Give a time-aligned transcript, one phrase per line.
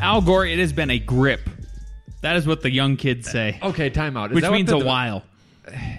[0.00, 1.48] Al Gore, it has been a grip.
[2.22, 4.28] That is what the young kids say, Okay, timeout.
[4.28, 5.24] Is which that what means the- a while.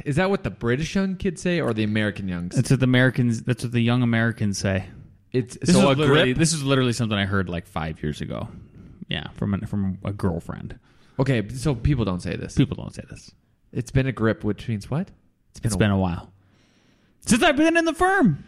[0.05, 2.55] Is that what the British young kids say or the American youngs?
[2.55, 3.43] That's what the Americans.
[3.43, 4.85] That's what the young Americans say.
[5.31, 6.37] It's This so is a literally grip.
[6.37, 8.49] this is literally something I heard like five years ago.
[9.07, 10.77] Yeah, from a, from a girlfriend.
[11.19, 12.55] Okay, so people don't say this.
[12.55, 13.31] People don't say this.
[13.71, 15.09] It's been a grip, which means what?
[15.63, 16.31] It's been a while
[17.21, 18.43] since I've been in the firm.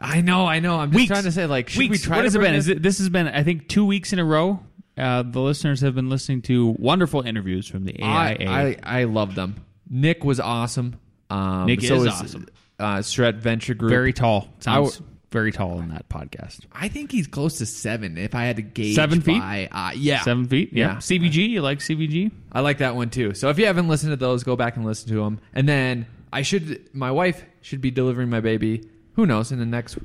[0.00, 0.76] I know, I know.
[0.80, 1.08] I'm just Weeks.
[1.10, 1.90] trying to say, like, should weeks.
[1.92, 2.58] we try what to has it bring been?
[2.58, 4.60] Is it, this has been I think two weeks in a row.
[4.98, 8.48] Uh, the listeners have been listening to wonderful interviews from the AIA.
[8.50, 9.56] I I love them.
[9.88, 10.96] Nick was awesome.
[11.30, 12.46] Um, Nick so is awesome.
[12.78, 13.90] Uh, Stret Venture Group.
[13.90, 14.48] very tall.
[14.60, 16.60] I Sounds w- very tall in that podcast.
[16.72, 18.16] I think he's close to seven.
[18.16, 19.40] If I had to gauge Seven feet?
[19.40, 20.72] by, uh, yeah, Seven feet.
[20.72, 20.92] Yeah.
[20.92, 20.96] Yeah.
[20.96, 21.48] CVG.
[21.50, 22.30] You like CVG?
[22.52, 23.34] I like that one too.
[23.34, 25.40] So if you haven't listened to those, go back and listen to them.
[25.52, 28.88] And then I should, my wife should be delivering my baby.
[29.14, 29.98] Who knows in the next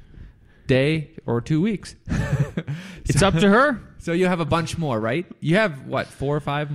[0.67, 1.95] day or two weeks.
[3.05, 3.81] It's up to her.
[3.99, 5.25] So you have a bunch more, right?
[5.41, 6.71] You have what four or five?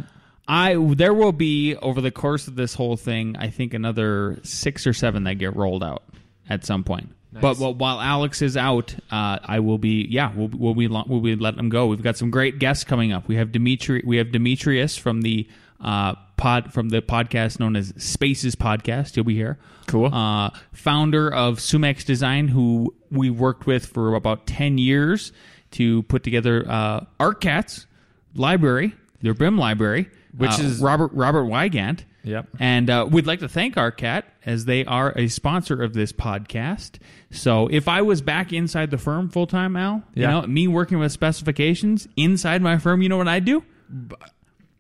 [0.47, 3.37] I there will be over the course of this whole thing.
[3.39, 6.03] I think another six or seven that get rolled out
[6.49, 7.15] at some point.
[7.33, 10.07] But while- while Alex is out, uh, I will be.
[10.09, 11.87] Yeah, we'll, we'll be we'll be letting him go.
[11.87, 13.27] We've got some great guests coming up.
[13.29, 14.03] We have Dimitri.
[14.07, 15.47] We have Demetrius from the
[15.81, 19.17] uh, pod from the podcast known as Spaces Podcast.
[19.17, 19.59] You'll be here.
[19.87, 20.13] Cool.
[20.15, 25.33] Uh, founder of Sumex Design, who we worked with for about ten years
[25.73, 27.87] to put together uh, Arcat's
[28.35, 32.05] library, their BIM library, Which uh, is- Robert Robert Wygant.
[32.25, 32.49] Yep.
[32.61, 36.99] And uh, we'd like to thank Arcat as they are a sponsor of this podcast.
[37.31, 40.99] So if I was back inside the firm full time, Al, you know, me working
[40.99, 43.65] with specifications inside my firm, you know what I'd do?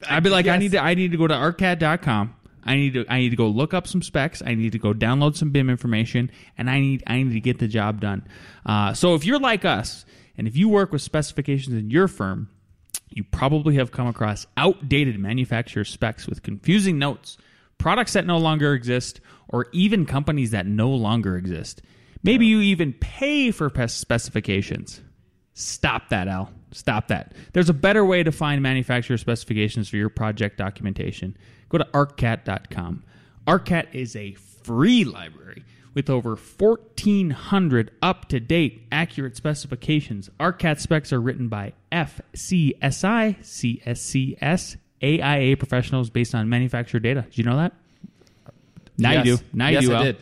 [0.08, 2.34] I'd be like, I need to I need to go to arcat.com.
[2.64, 4.42] I need to I need to go look up some specs.
[4.44, 7.58] I need to go download some BIM information, and I need I need to get
[7.58, 8.26] the job done.
[8.66, 10.04] Uh, so if you're like us,
[10.36, 12.48] and if you work with specifications in your firm,
[13.10, 17.38] you probably have come across outdated manufacturer specs with confusing notes,
[17.78, 21.82] products that no longer exist, or even companies that no longer exist.
[22.22, 25.00] Maybe you even pay for specifications.
[25.54, 26.52] Stop that, Al.
[26.70, 27.32] Stop that.
[27.52, 31.36] There's a better way to find manufacturer specifications for your project documentation.
[31.68, 33.04] Go to arcat.com.
[33.46, 35.64] Arcat is a free library
[35.94, 40.30] with over 1,400 up to date accurate specifications.
[40.38, 47.22] Arcat specs are written by FCSI, CSCS, AIA professionals based on manufacturer data.
[47.22, 47.72] Did you know that?
[48.98, 49.38] Now you Yes.
[49.40, 49.44] do.
[49.52, 49.94] Now Yes, you do.
[49.94, 50.04] I Al.
[50.04, 50.16] did.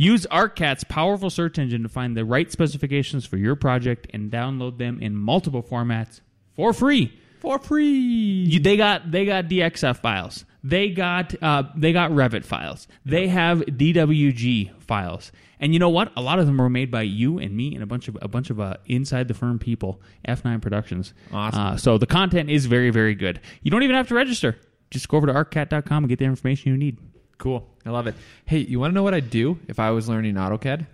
[0.00, 4.78] Use Arcat's powerful search engine to find the right specifications for your project and download
[4.78, 6.20] them in multiple formats
[6.56, 7.12] for free.
[7.40, 7.84] For free.
[7.90, 10.44] You, they got they got DXF files.
[10.64, 12.86] They got uh, they got Revit files.
[13.04, 15.32] They have DWG files.
[15.58, 16.12] And you know what?
[16.16, 18.28] A lot of them were made by you and me and a bunch of a
[18.28, 20.00] bunch of uh, inside the firm people.
[20.26, 21.14] F9 Productions.
[21.32, 21.60] Awesome.
[21.60, 23.40] Uh, so the content is very very good.
[23.62, 24.56] You don't even have to register.
[24.90, 26.98] Just go over to arcat.com and get the information you need.
[27.42, 27.66] Cool.
[27.84, 28.14] I love it.
[28.44, 30.86] Hey, you want to know what I'd do if I was learning AutoCAD?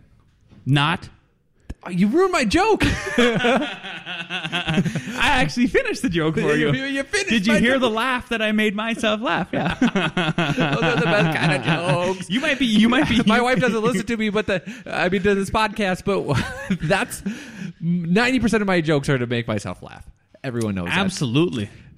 [0.64, 1.08] Not
[1.84, 2.82] Oh, you ruined my joke.
[3.18, 6.72] I actually finished the joke for you.
[6.72, 7.82] You- you finished Did you my hear joke.
[7.82, 9.48] the laugh that I made myself laugh?
[9.52, 9.74] Yeah.
[9.80, 9.88] Those
[10.82, 11.62] are the best kind of
[12.16, 12.28] jokes.
[12.30, 12.66] you might be.
[12.66, 13.22] You might be.
[13.26, 16.04] my wife doesn't listen to me, but the I mean to this podcast.
[16.04, 17.22] But that's
[17.80, 20.04] ninety percent of my jokes are to make myself laugh.
[20.42, 20.96] Everyone knows that.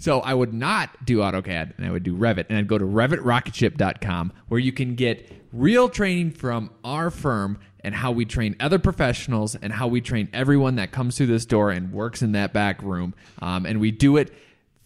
[0.01, 2.87] So I would not do AutoCAD and I would do Revit and I'd go to
[2.87, 8.79] RevitRocketship.com where you can get real training from our firm and how we train other
[8.79, 12.55] professionals and how we train everyone that comes through this door and works in that
[12.55, 13.15] back room.
[13.43, 14.33] Um, and we do it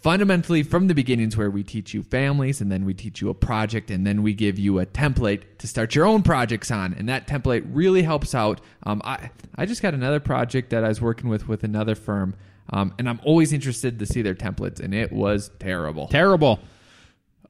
[0.00, 3.34] fundamentally from the beginnings where we teach you families and then we teach you a
[3.34, 6.93] project and then we give you a template to start your own projects on.
[6.93, 8.60] And that template really helps out.
[8.82, 12.34] Um, I, I just got another project that i was working with with another firm
[12.70, 16.61] um, and i'm always interested to see their templates and it was terrible Terrible.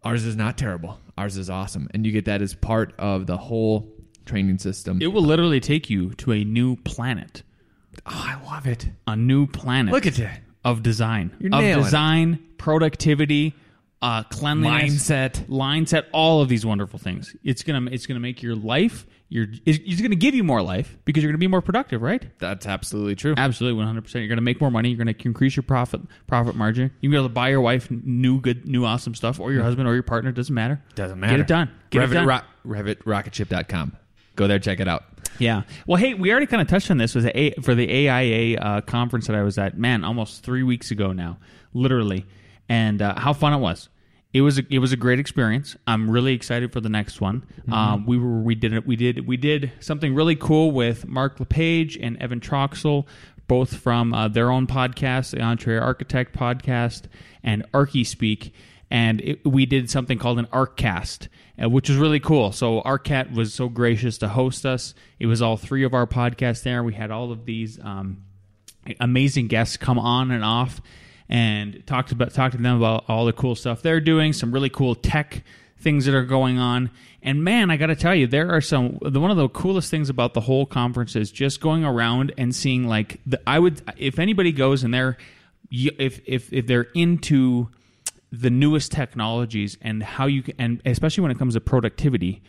[0.03, 3.37] ours is not terrible ours is awesome and you get that as part of the
[3.37, 3.89] whole
[4.27, 7.43] training system It will literally take you to a new planet.
[8.07, 9.93] oh, i love it A new planet.
[9.93, 11.31] look at that of design.
[11.39, 11.85] You're of nailing it.
[11.85, 13.55] design, productivity,
[14.05, 15.49] uh, cleanliness, Mindset.
[15.49, 17.35] line set, all of these wonderful things.
[17.43, 19.07] It's gonna it's gonna make your life.
[19.31, 22.23] Your it's, it's gonna give you more life because you're gonna be more productive, right?
[22.39, 23.35] That's absolutely true.
[23.37, 24.23] Absolutely, one hundred percent.
[24.23, 24.91] You're gonna make more money.
[24.91, 26.91] You're gonna increase your profit profit margin.
[27.01, 29.63] You're gonna be able to buy your wife new good new awesome stuff, or your
[29.63, 30.33] husband or your partner.
[30.33, 30.83] Doesn't matter.
[30.95, 31.33] Doesn't matter.
[31.33, 31.71] Get it done.
[31.89, 32.27] Get Revit, it done.
[32.27, 33.97] Ro- RevitRocketship.com.
[34.37, 35.05] Go there, check it out.
[35.39, 35.63] Yeah.
[35.87, 38.81] Well, hey, we already kind of touched on this was a, for the AIA uh,
[38.83, 39.79] conference that I was at.
[39.79, 41.39] Man, almost three weeks ago now,
[41.73, 42.27] literally,
[42.69, 43.89] and uh, how fun it was.
[44.35, 45.77] It was a, it was a great experience.
[45.87, 47.47] I'm really excited for the next one.
[47.73, 51.39] Um, we were we did it we did we did something really cool with Mark
[51.39, 53.07] LePage and Evan Troxel,
[53.49, 57.05] both from uh, their own podcast, the EntreArchitect podcast,
[57.43, 58.51] and Archispeak
[58.91, 61.29] and it, we did something called an ArcCast,
[61.63, 62.53] uh, which was really cool.
[62.53, 64.95] So Arcat was so gracious to host us.
[65.19, 66.83] It was all three of our podcasts there.
[66.85, 68.25] We had all of these um,
[69.01, 70.81] amazing guests come on and off,
[71.29, 74.33] and talked about talked to them about all the cool stuff they're doing.
[74.33, 75.43] Some really cool tech
[75.79, 76.91] things that are going on.
[77.23, 78.99] And man, I got to tell you, there are some.
[79.01, 82.55] The, one of the coolest things about the whole conference is just going around and
[82.55, 83.41] seeing like the.
[83.47, 85.17] I would if anybody goes and they're
[85.71, 87.69] if if if they're into
[88.33, 92.43] the newest technologies and how you can, and especially when it comes to productivity,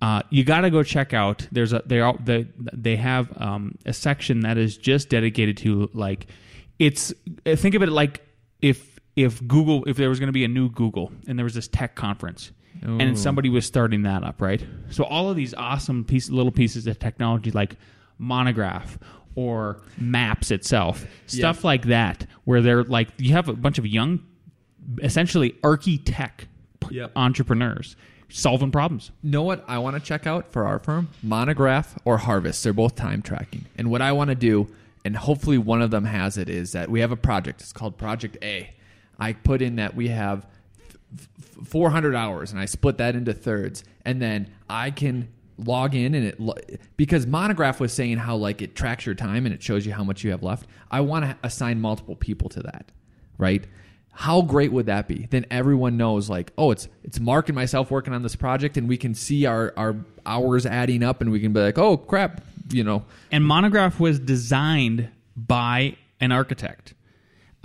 [0.00, 1.46] uh, you got to go check out.
[1.52, 5.90] There's a they are they they have um, a section that is just dedicated to
[5.92, 6.26] like
[6.78, 7.12] it's
[7.46, 8.24] uh, think of it like
[8.62, 11.54] if if Google if there was going to be a new Google and there was
[11.54, 12.52] this tech conference
[12.86, 12.98] Ooh.
[12.98, 14.64] and somebody was starting that up, right?
[14.90, 17.76] So all of these awesome piece, little pieces of technology like
[18.18, 18.98] Monograph
[19.34, 24.20] or Maps itself, stuff like that, where they're like you have a bunch of young
[25.02, 26.46] essentially architect
[26.90, 27.12] Yep.
[27.16, 27.96] entrepreneurs
[28.30, 29.10] solving problems.
[29.22, 31.08] know what I want to check out for our firm?
[31.22, 32.62] Monograph or Harvest.
[32.62, 33.66] They're both time tracking.
[33.76, 34.68] And what I want to do,
[35.04, 37.60] and hopefully one of them has it, is that we have a project.
[37.60, 38.74] It's called Project A.
[39.18, 40.46] I put in that we have
[41.16, 41.28] f-
[41.60, 45.28] f- 400 hours, and I split that into thirds, and then I can
[45.58, 49.54] log in and it because monograph was saying how like it tracks your time and
[49.54, 52.62] it shows you how much you have left i want to assign multiple people to
[52.62, 52.92] that
[53.38, 53.64] right
[54.12, 57.90] how great would that be then everyone knows like oh it's it's mark and myself
[57.90, 61.40] working on this project and we can see our our hours adding up and we
[61.40, 66.94] can be like oh crap you know And Monograph was designed by an architect.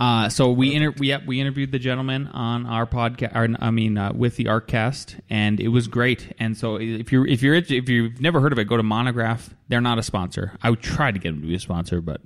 [0.00, 3.56] Uh, so we inter- we we interviewed the gentleman on our podcast.
[3.60, 6.34] I mean, uh, with the Artcast, and it was great.
[6.38, 9.54] And so if you're if you're if you've never heard of it, go to Monograph.
[9.68, 10.58] They're not a sponsor.
[10.62, 12.20] I would try to get them to be a sponsor, but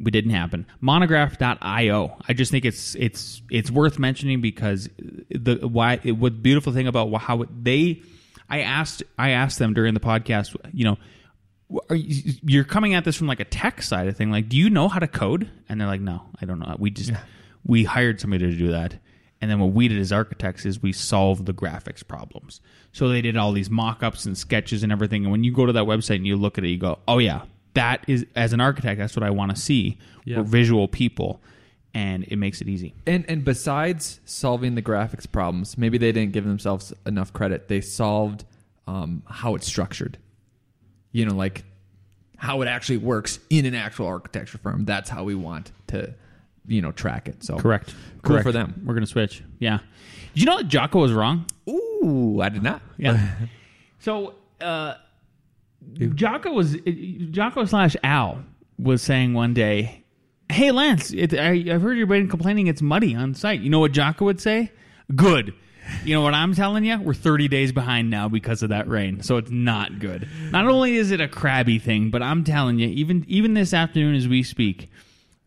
[0.00, 0.66] we didn't happen.
[0.80, 2.16] Monograph.io.
[2.26, 4.88] I just think it's it's it's worth mentioning because
[5.30, 8.02] the why it, what beautiful thing about how they.
[8.48, 10.56] I asked I asked them during the podcast.
[10.72, 10.98] You know,
[11.88, 14.30] are you, you're coming at this from like a tech side of thing.
[14.30, 15.50] Like, do you know how to code?
[15.68, 16.76] And they're like, no, I don't know.
[16.78, 17.12] We just
[17.64, 18.96] we hired somebody to do that.
[19.40, 22.60] And then what we did as architects is we solved the graphics problems.
[22.92, 25.24] So they did all these mock-ups and sketches and everything.
[25.24, 27.18] And when you go to that website and you look at it, you go, oh
[27.18, 27.42] yeah,
[27.74, 29.98] that is as an architect, that's what I want to see.
[30.24, 30.38] Yeah.
[30.38, 31.40] We're visual people,
[31.92, 32.94] and it makes it easy.
[33.06, 37.68] And and besides solving the graphics problems, maybe they didn't give themselves enough credit.
[37.68, 38.44] They solved
[38.86, 40.18] um, how it's structured.
[41.12, 41.64] You know, like
[42.36, 44.84] how it actually works in an actual architecture firm.
[44.84, 46.12] That's how we want to,
[46.66, 47.44] you know, track it.
[47.44, 47.94] So Correct.
[48.22, 48.42] Cool Correct.
[48.42, 48.82] for them.
[48.84, 49.44] We're gonna switch.
[49.60, 49.78] Yeah.
[50.34, 51.46] Did you know that Jocko was wrong?
[51.68, 52.82] Ooh, I did not.
[52.96, 53.30] Yeah.
[54.00, 54.94] so uh,
[56.14, 56.76] Jocko was
[57.30, 58.42] Jocko slash Al
[58.78, 60.04] was saying one day,
[60.50, 63.60] "Hey Lance, it, I, I've heard you've been complaining it's muddy on site.
[63.60, 64.72] You know what Jocko would say?
[65.14, 65.54] Good."
[66.04, 67.00] You know what I'm telling you?
[67.00, 70.28] We're 30 days behind now because of that rain, so it's not good.
[70.50, 74.14] Not only is it a crabby thing, but I'm telling you, even even this afternoon
[74.14, 74.90] as we speak,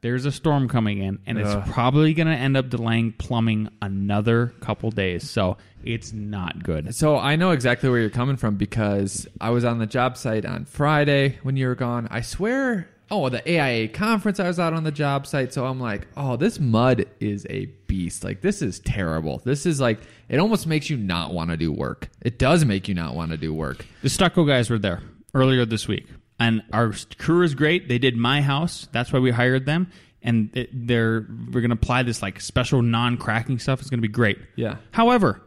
[0.02, 1.68] there's a storm coming in, and it's Ugh.
[1.72, 5.28] probably going to end up delaying plumbing another couple days.
[5.28, 6.94] So it's not good.
[6.96, 10.46] So I know exactly where you're coming from because I was on the job site
[10.46, 12.08] on Friday when you were gone.
[12.12, 15.54] I swear, oh, the AIA conference, I was out on the job site.
[15.54, 18.24] So I'm like, oh, this mud is a beast.
[18.24, 19.42] Like, this is terrible.
[19.46, 22.10] This is like, it almost makes you not want to do work.
[22.22, 23.86] It does make you not want to do work.
[24.02, 25.02] The Stucco guys were there
[25.34, 26.08] earlier this week,
[26.40, 27.88] and our crew is great.
[27.88, 28.88] They did my house.
[28.92, 29.92] That's why we hired them,
[30.24, 33.82] and it, they're we're gonna apply this like special non-cracking stuff.
[33.82, 34.40] It's gonna be great.
[34.56, 34.78] Yeah.
[34.92, 35.42] However,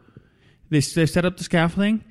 [0.71, 2.05] they they set up the scaffolding.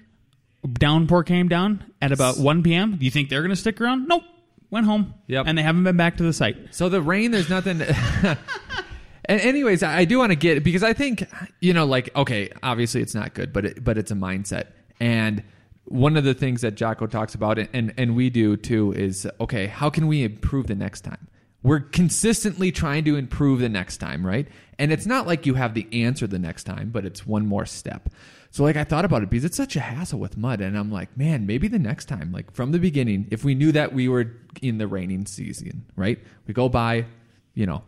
[0.73, 2.97] Downpour came down at about 1 p.m.
[2.97, 4.07] Do you think they're gonna stick around?
[4.07, 4.23] Nope.
[4.69, 5.13] Went home.
[5.27, 5.45] Yep.
[5.47, 6.57] And they haven't been back to the site.
[6.75, 7.81] So the rain, there's nothing.
[9.25, 11.27] and anyways, I do want to get because I think
[11.61, 14.67] you know, like, okay, obviously it's not good, but it, but it's a mindset.
[14.99, 15.43] And
[15.85, 19.67] one of the things that Jocko talks about, and and we do too, is okay,
[19.67, 21.27] how can we improve the next time?
[21.63, 24.47] We're consistently trying to improve the next time, right?
[24.77, 27.65] And it's not like you have the answer the next time, but it's one more
[27.65, 28.09] step.
[28.57, 30.91] So like I thought about it because it's such a hassle with mud and I'm
[30.91, 34.09] like, man, maybe the next time, like from the beginning, if we knew that we
[34.09, 34.31] were
[34.63, 36.17] in the raining season, right?
[36.47, 37.05] We go by,
[37.53, 37.83] you know,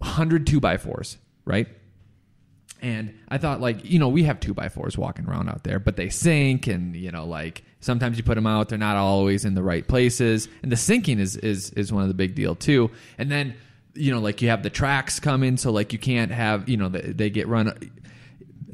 [0.00, 1.66] 100 two by fours, right?
[2.82, 5.78] And I thought, like, you know, we have two by fours walking around out there,
[5.78, 9.46] but they sink, and you know, like sometimes you put them out, they're not always
[9.46, 12.54] in the right places, and the sinking is is is one of the big deal
[12.54, 12.90] too.
[13.16, 13.54] And then,
[13.94, 16.90] you know, like you have the tracks coming, so like you can't have, you know,
[16.90, 17.72] they, they get run,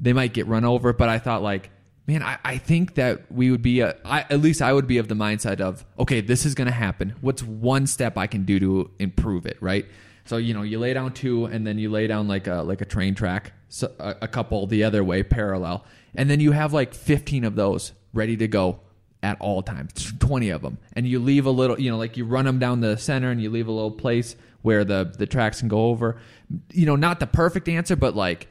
[0.03, 0.93] they might get run over.
[0.93, 1.71] But I thought, like,
[2.07, 4.99] man, I, I think that we would be, a, I, at least I would be
[4.99, 7.15] of the mindset of, okay, this is going to happen.
[7.23, 9.87] What's one step I can do to improve it, right?
[10.25, 12.81] So you know, you lay down two, and then you lay down like a like
[12.81, 16.73] a train track, so a, a couple the other way parallel, and then you have
[16.73, 18.79] like fifteen of those ready to go
[19.25, 22.25] at all times, twenty of them, and you leave a little, you know, like you
[22.25, 25.59] run them down the center, and you leave a little place where the the tracks
[25.59, 26.17] can go over.
[26.73, 28.47] You know, not the perfect answer, but like.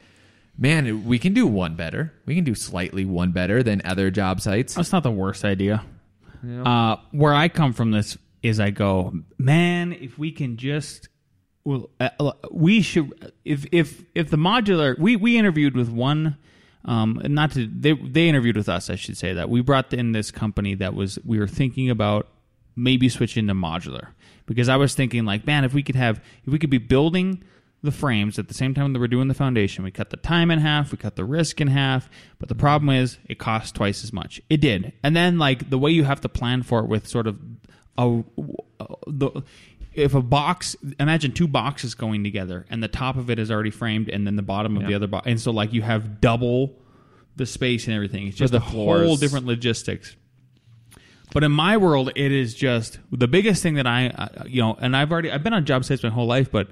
[0.62, 2.12] Man, we can do one better.
[2.24, 4.76] We can do slightly one better than other job sites.
[4.76, 5.84] That's not the worst idea.
[6.64, 11.08] Uh, where I come from this is I go, man, if we can just
[11.64, 16.36] well, uh, we should if if if the modular we we interviewed with one
[16.84, 20.12] um not to they they interviewed with us I should say that we brought in
[20.12, 22.28] this company that was we were thinking about
[22.74, 24.08] maybe switching to modular
[24.46, 27.44] because I was thinking like man if we could have if we could be building
[27.82, 28.38] the frames.
[28.38, 30.92] At the same time that we're doing the foundation we cut the time in half
[30.92, 32.08] we cut the risk in half
[32.38, 34.40] but the problem is it costs twice as much.
[34.48, 34.92] It did.
[35.02, 37.38] And then like the way you have to plan for it with sort of
[37.98, 38.22] a,
[39.06, 39.42] the
[39.92, 43.70] if a box imagine two boxes going together and the top of it is already
[43.70, 46.74] framed and then the bottom of the other box and so like you have double
[47.36, 48.28] the space and everything.
[48.28, 50.16] It's just a whole different logistics.
[51.32, 54.76] But in my world it is just the biggest thing that i uh, you know
[54.78, 56.68] and i've already i've been on job sites my whole life but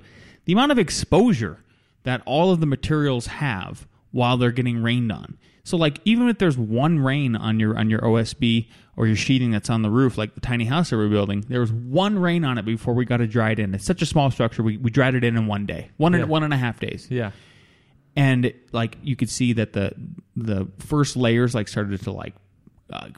[0.50, 1.62] the amount of exposure
[2.02, 5.38] that all of the materials have while they're getting rained on.
[5.62, 8.66] So like even if there's one rain on your on your osb
[8.96, 11.60] or your sheeting that's on the roof like the tiny house that we're building there
[11.60, 13.74] was one rain on it before we got to dry it dried in.
[13.76, 15.92] It's such a small structure we, we dried it in in one day.
[15.98, 17.06] One and one and a half days.
[17.08, 17.30] Yeah.
[18.16, 19.92] and like you could see that the
[20.34, 22.34] the first layers like started to like
[22.92, 23.10] uh,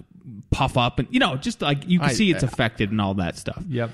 [0.51, 3.15] puff up and you know just like you can I- see it's affected and all
[3.15, 3.65] that stuff.
[3.71, 3.91] Yep.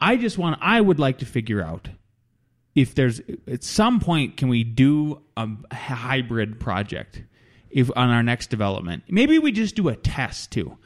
[0.00, 1.90] i just want i would like to figure out
[2.74, 7.22] if there's at some point can we do a hybrid project
[7.70, 9.04] if on our next development?
[9.08, 10.76] Maybe we just do a test too.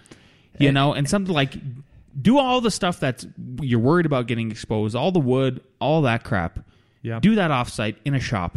[0.58, 0.72] You eh.
[0.72, 1.54] know and something like
[2.20, 3.26] do all the stuff that's
[3.60, 6.60] you're worried about getting exposed all the wood all that crap.
[7.02, 7.18] Yeah.
[7.18, 8.56] do that offsite in a shop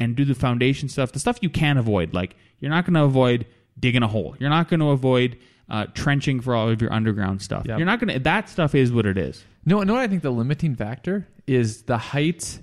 [0.00, 2.14] and do the foundation stuff the stuff you can avoid.
[2.14, 3.46] Like you're not going to avoid
[3.78, 4.36] digging a hole.
[4.38, 5.38] You're not going to avoid
[5.72, 7.78] uh, trenching for all of your underground stuff Yep.
[7.78, 9.96] you're not going to that stuff is what it is No, no.
[9.96, 12.60] I think the limiting factor is the height,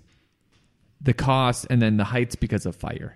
[1.01, 3.15] the cost, and then the heights because of fire.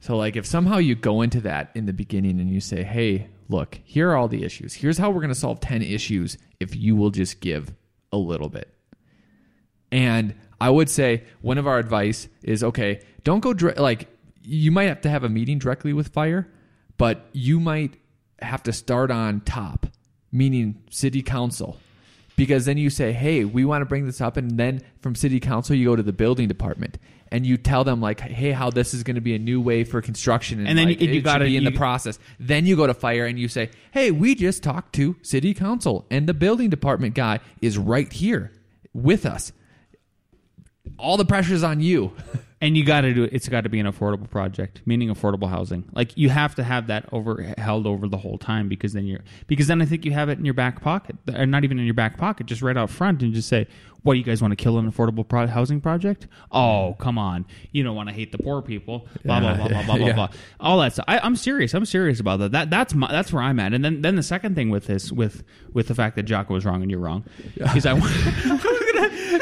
[0.00, 3.28] So, like, if somehow you go into that in the beginning and you say, "Hey,
[3.48, 4.74] look, here are all the issues.
[4.74, 7.72] Here's how we're going to solve ten issues if you will just give
[8.12, 8.72] a little bit."
[9.90, 14.08] And I would say one of our advice is, okay, don't go dire- like
[14.42, 16.48] you might have to have a meeting directly with fire,
[16.96, 17.98] but you might
[18.40, 19.86] have to start on top,
[20.32, 21.78] meaning city council
[22.36, 25.40] because then you say, "Hey, we want to bring this up," and then from city
[25.40, 26.98] council you go to the building department
[27.30, 29.82] and you tell them like, "Hey, how this is going to be a new way
[29.84, 32.18] for construction," And then like, you- you should gotta- be in the process.
[32.38, 36.06] Then you go to fire and you say, "Hey, we just talked to city council,
[36.10, 38.52] and the building department guy is right here
[38.94, 39.52] with us.
[40.96, 42.12] All the pressure's on you."
[42.60, 45.48] and you got to do it it's got to be an affordable project meaning affordable
[45.48, 45.84] housing.
[45.92, 49.20] Like you have to have that over held over the whole time because then you're
[49.46, 51.84] because then i think you have it in your back pocket or not even in
[51.84, 53.66] your back pocket just right out front and just say
[54.02, 56.28] what do you guys want to kill an affordable pro- housing project?
[56.52, 57.44] Oh come on.
[57.72, 59.08] You don't want to hate the poor people.
[59.24, 60.12] Blah blah blah blah blah blah Yeah.
[60.14, 60.28] blah.
[60.60, 61.04] All that stuff.
[61.08, 62.52] I, i'm serious i'm serious about that.
[62.52, 63.74] That that's my, that's where i'm at.
[63.74, 66.64] And then then the second thing with this with with the fact that jocko was
[66.64, 67.24] wrong and you're wrong
[67.74, 67.94] is i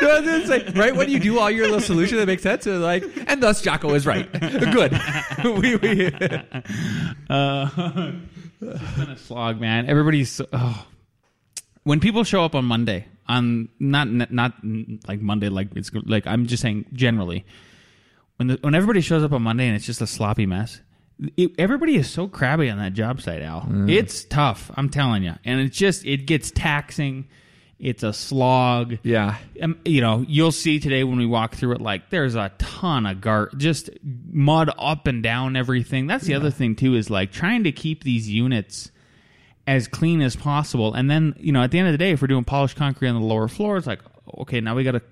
[0.02, 2.42] No, I was gonna say, right when you do all your little solution that makes
[2.42, 4.30] sense, like, and thus Jocko is right.
[4.40, 4.92] Good.
[5.44, 6.06] we, we,
[7.28, 8.12] Uh,
[8.60, 9.88] it's been a slog, man.
[9.88, 10.86] Everybody's so, oh.
[11.84, 14.52] when people show up on Monday on not not
[15.08, 17.44] like Monday, like it's like I'm just saying generally
[18.36, 20.80] when the, when everybody shows up on Monday and it's just a sloppy mess.
[21.36, 23.66] It, everybody is so crabby on that job site, Al.
[23.88, 24.70] It's tough.
[24.76, 27.26] I'm telling you, and it's just it gets taxing.
[27.78, 29.36] It's a slog yeah.
[29.60, 33.04] um, you know, you'll see today when we walk through it, like there's a ton
[33.04, 36.06] of gar, just mud up and down everything.
[36.06, 38.90] That's the other thing too, is like trying to keep these units
[39.66, 40.94] as clean as possible.
[40.94, 43.08] And then, you know, at the end of the day, if we're doing polished concrete
[43.08, 44.00] on the lower floors, like
[44.38, 45.02] okay, now we got to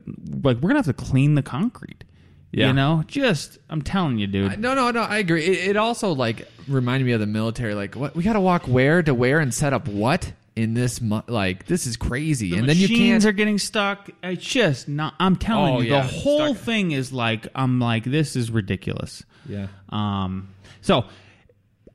[0.42, 2.04] like we're gonna have to clean the concrete.
[2.50, 2.68] Yeah.
[2.68, 4.60] You know, just I'm telling you, dude.
[4.60, 5.02] No, no, no.
[5.02, 5.44] I agree.
[5.44, 7.74] It, it also like reminded me of the military.
[7.74, 11.00] Like, what we got to walk where to where and set up what in this.
[11.00, 12.56] Mo- like, this is crazy.
[12.56, 13.24] and then you can't.
[13.24, 14.08] are getting stuck.
[14.22, 15.14] It's just not.
[15.18, 16.64] I'm telling Oh, you, yeah, the whole stuck.
[16.64, 19.24] thing is like I'm like this is ridiculous.
[19.48, 19.66] yeah.
[19.90, 20.48] Um.
[20.80, 21.04] So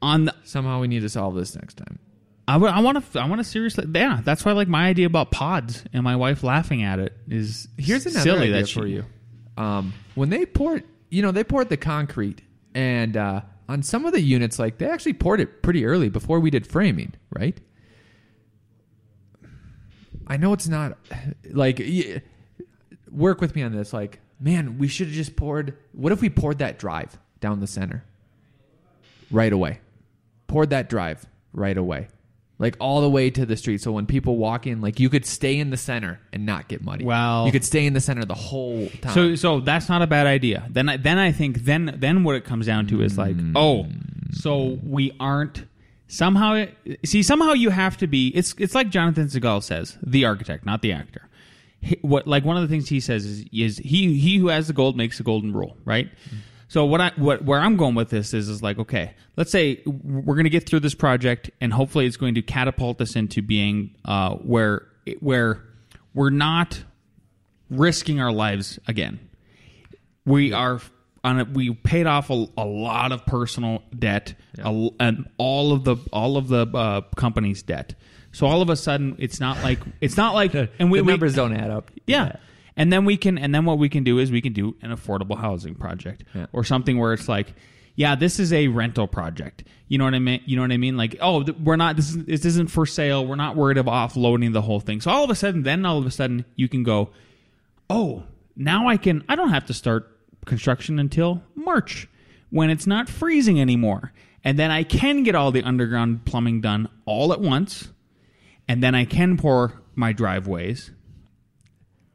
[0.01, 2.00] on the, Somehow we need to solve this next time.
[2.48, 5.84] I want to I want to seriously yeah that's why like my idea about pods
[5.94, 9.06] and my wife laughing at it is Here's another silly idea that she, for you.
[9.56, 12.42] Um, when they poured, you know, they poured the concrete,
[12.74, 16.39] and uh, on some of the units, like they actually poured it pretty early before
[16.39, 17.60] we did framing, right?
[20.30, 20.98] I know it's not
[21.52, 21.82] like
[23.12, 23.92] work with me on this.
[23.92, 25.76] Like, man, we should have just poured.
[25.92, 28.06] What if we poured that drive down the center
[29.32, 29.80] right away?
[30.48, 32.08] Poured that drive right away.
[32.60, 35.26] Like all the way to the street, so when people walk in, like you could
[35.26, 37.06] stay in the center and not get muddy.
[37.06, 39.14] Well- you could stay in the center the whole time.
[39.14, 40.68] So so that's not a bad idea.
[40.70, 43.54] Then I, then I think then then what it comes down to is like hmm.
[43.56, 43.88] oh
[44.32, 45.66] so we aren't
[46.10, 46.66] somehow
[47.06, 50.82] see somehow you have to be it's it's like Jonathan Segal says the architect not
[50.82, 51.30] the actor.
[51.82, 54.68] He- what like one of the things he says is is he he who has
[54.68, 56.10] the gold makes the golden rule right.
[56.68, 59.82] So what I what where I'm going with this is is like okay let's say
[59.86, 63.42] we're going to get through this project and hopefully it's going to catapult us into
[63.42, 64.86] being uh, where
[65.22, 65.63] where
[66.13, 66.84] we're not
[67.70, 69.20] risking our lives again.
[70.25, 70.82] We are
[71.24, 75.84] on a, we paid off a, a lot of personal debt a- and all of
[75.84, 77.96] the all of the uh, company's debt.
[78.32, 81.14] So all of a sudden, it's not like it's not like and we, the we-
[81.14, 81.92] numbers don't add up.
[82.08, 82.38] yeah.
[82.78, 84.92] And then we can and then what we can do is we can do an
[84.92, 86.46] affordable housing project Yeah.
[86.54, 87.54] or something where it's like
[87.96, 89.66] yeah, this is a rental project.
[89.90, 90.40] You know what I mean?
[90.46, 90.96] You know what I mean?
[90.96, 91.98] Like, oh, th- we're not.
[91.98, 93.26] This, is, this isn't for sale.
[93.28, 95.02] We're not worried about offloading the whole thing.
[95.02, 97.10] So all of a sudden, then all of a sudden, you can go,
[97.90, 98.24] oh,
[98.56, 99.26] now I can.
[99.28, 100.10] I don't have to start
[100.46, 102.08] construction until March
[102.50, 104.12] when it's not freezing anymore,
[104.43, 107.89] and then I can get all the underground plumbing done all at once,
[108.67, 110.91] and then I can pour my driveways.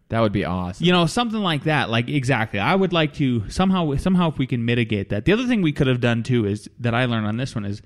[0.08, 0.84] That would be awesome.
[0.84, 2.60] you know something like that like exactly.
[2.60, 5.24] I would like to somehow somehow if we can mitigate that.
[5.24, 7.64] The other thing we could have done too is that i learned on this one
[7.64, 7.82] is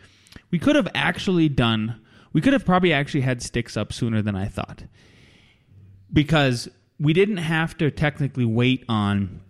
[0.50, 2.00] we could have actually done
[2.32, 4.84] we could have probably actually had sticks up sooner than i thought.
[6.12, 9.40] Because we didn't have to technically wait on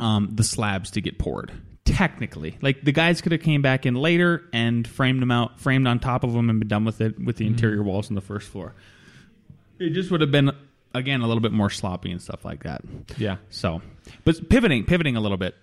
[0.00, 1.52] um, the slabs to get poured
[1.84, 5.86] technically like the guys could have came back in later and framed them out framed
[5.86, 8.20] on top of them and been done with it with the interior walls on the
[8.20, 8.74] first floor
[9.78, 10.50] it just would have been
[10.94, 12.82] again a little bit more sloppy and stuff like that
[13.16, 13.36] Yeah.
[13.50, 13.80] so,
[14.24, 15.54] but pivoting, pivoting a little bit.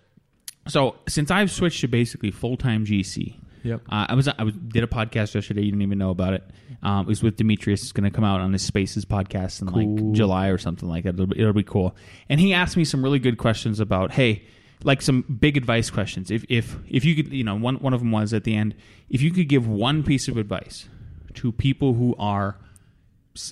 [0.67, 3.81] So, since I've switched to basically full time GC, Yep.
[3.89, 5.63] uh, I was I was, did a podcast yesterday.
[5.63, 6.43] You didn't even know about it.
[6.83, 7.81] Um, it was with Demetrius.
[7.81, 11.05] It's going to come out on his Spaces podcast in like July or something like
[11.05, 11.15] that.
[11.15, 11.95] It'll be, it'll be cool.
[12.29, 14.43] And he asked me some really good questions about hey,
[14.83, 16.29] like some big advice questions.
[16.29, 18.75] If if if you could, you know, one one of them was at the end,
[19.09, 20.87] if you could give one piece of advice
[21.33, 22.57] to people who are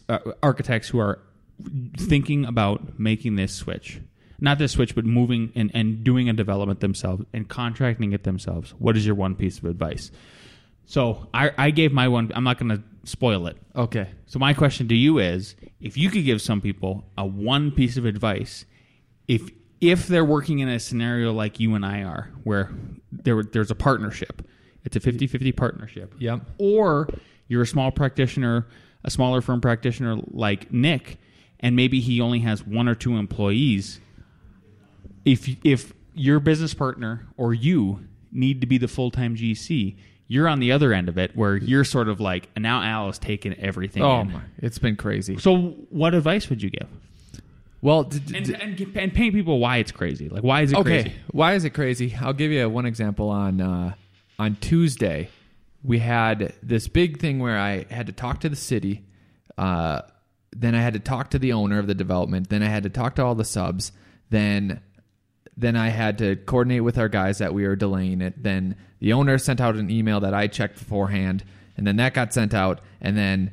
[0.09, 1.19] uh, architects who are
[1.97, 3.99] thinking about making this switch
[4.43, 8.71] not the switch but moving and, and doing a development themselves and contracting it themselves
[8.77, 10.11] what is your one piece of advice
[10.85, 14.09] so i, I gave my one i'm not going to spoil it Okay.
[14.27, 17.97] so my question to you is if you could give some people a one piece
[17.97, 18.65] of advice
[19.27, 19.49] if
[19.81, 22.71] if they're working in a scenario like you and i are where
[23.11, 24.47] there there's a partnership
[24.85, 26.41] it's a 50-50 partnership Yep.
[26.57, 27.07] or
[27.47, 28.67] you're a small practitioner,
[29.03, 31.19] a smaller firm practitioner like Nick,
[31.59, 33.99] and maybe he only has one or two employees.
[35.25, 39.95] If if your business partner or you need to be the full time GC,
[40.27, 43.07] you're on the other end of it where you're sort of like, and now Al
[43.07, 44.03] has taken everything.
[44.03, 44.31] Oh in.
[44.31, 44.41] my!
[44.57, 45.37] It's been crazy.
[45.37, 46.87] So, what advice would you give?
[47.81, 50.29] Well, d- d- And, and and paint people why it's crazy.
[50.29, 51.03] Like, why is it okay.
[51.03, 51.15] crazy?
[51.31, 52.15] Why is it crazy?
[52.19, 53.29] I'll give you one example.
[53.29, 53.93] On uh,
[54.39, 55.29] on Tuesday,
[55.83, 59.03] we had this big thing where I had to talk to the city.
[59.57, 60.01] Uh,
[60.55, 62.49] then I had to talk to the owner of the development.
[62.49, 63.91] Then I had to talk to all the subs.
[64.29, 64.81] Then
[65.57, 68.41] then I had to coordinate with our guys that we were delaying it.
[68.41, 71.43] Then the owner sent out an email that I checked beforehand,
[71.77, 72.81] and then that got sent out.
[73.01, 73.51] And then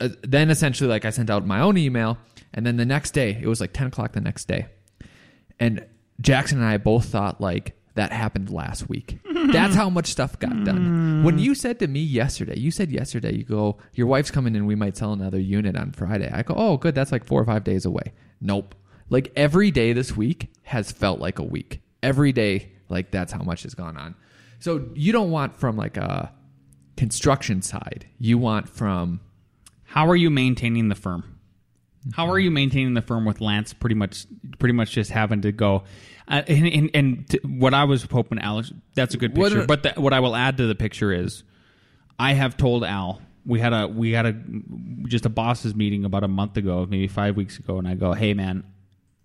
[0.00, 2.18] uh, then essentially like I sent out my own email,
[2.52, 4.66] and then the next day it was like ten o'clock the next day,
[5.58, 5.84] and
[6.20, 9.18] Jackson and I both thought like that happened last week.
[9.52, 11.22] That's how much stuff got done.
[11.22, 14.66] When you said to me yesterday, you said yesterday, you go, your wife's coming in,
[14.66, 16.28] we might sell another unit on Friday.
[16.32, 18.12] I go, oh, good, that's like four or five days away.
[18.40, 18.74] Nope.
[19.10, 21.80] Like every day this week has felt like a week.
[22.02, 24.14] Every day, like that's how much has gone on.
[24.60, 26.32] So you don't want from like a
[26.96, 28.06] construction side.
[28.18, 29.20] You want from
[29.84, 31.38] How are you maintaining the firm?
[32.12, 33.72] How are you maintaining the firm with Lance?
[33.72, 34.26] Pretty much,
[34.58, 35.84] pretty much just having to go.
[36.28, 39.62] Uh, and and, and t- what I was hoping, Alex, that's a good What picture.
[39.62, 41.44] are- but the, what I will add to the picture is,
[42.18, 44.34] I have told Al we had a we had a
[45.08, 48.12] just a bosses meeting about a month ago, maybe five weeks ago, and I go,
[48.12, 48.64] hey man,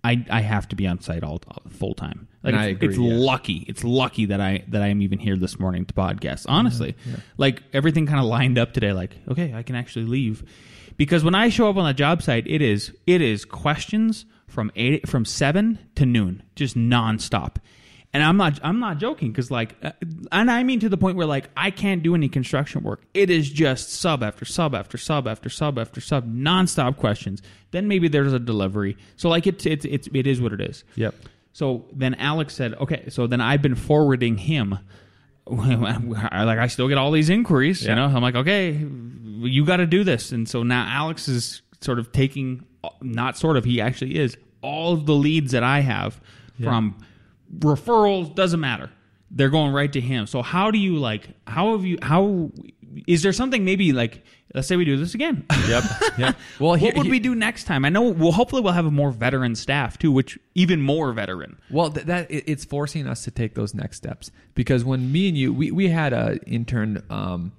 [0.03, 2.27] I I have to be on site all full time.
[2.43, 3.25] Like And it's, agree, it's yeah.
[3.25, 3.65] lucky.
[3.67, 6.45] It's lucky that I that I am even here this morning to podcast.
[6.47, 6.95] Honestly,
[7.37, 8.93] like everything kind of lined up today.
[8.93, 10.43] Like okay, I can actually leave
[10.97, 14.71] because when I show up on the job site, it is it is questions from
[14.75, 17.57] eight from seven to noon, just nonstop.
[18.11, 19.91] And I'm not I'm not joking because like, uh,
[20.31, 23.03] and I mean to the point where like I can't do any construction work.
[23.13, 27.43] It is just sub after sub after sub after sub after sub, nonstop questions.
[27.69, 28.97] Then maybe there's a delivery.
[29.15, 30.83] So like it's it's it's it is what it is.
[30.95, 31.13] Yep.
[31.53, 34.79] So then Alex said, okay, so then I've been forwarding him.
[35.45, 37.89] like I still get all these inquiries, Yeah.
[37.91, 38.05] you know.
[38.05, 42.11] I'm like, okay, you got to do this, and so now Alex is sort of
[42.11, 42.65] taking,
[43.01, 46.19] not sort of, he actually is all of the leads that I have
[46.61, 46.97] from
[47.57, 48.33] referrals.
[48.35, 48.89] Doesn't matter,
[49.31, 50.27] they're going right to him.
[50.27, 51.29] So how do you like?
[51.47, 51.97] How have you?
[52.01, 52.51] How
[53.07, 54.23] is there something maybe like?
[54.55, 55.45] Let's say we do this again.
[55.67, 55.83] Yep.
[56.17, 56.35] Yep.
[56.59, 57.85] Well, what here- would here- we do next time?
[57.85, 58.01] I know.
[58.01, 61.59] Well, hopefully we'll have a more veteran staff too, which even more veteran.
[61.69, 65.27] Well, th- that it- it's forcing us to take those next steps because when me
[65.29, 67.51] and you, we we had a intern um,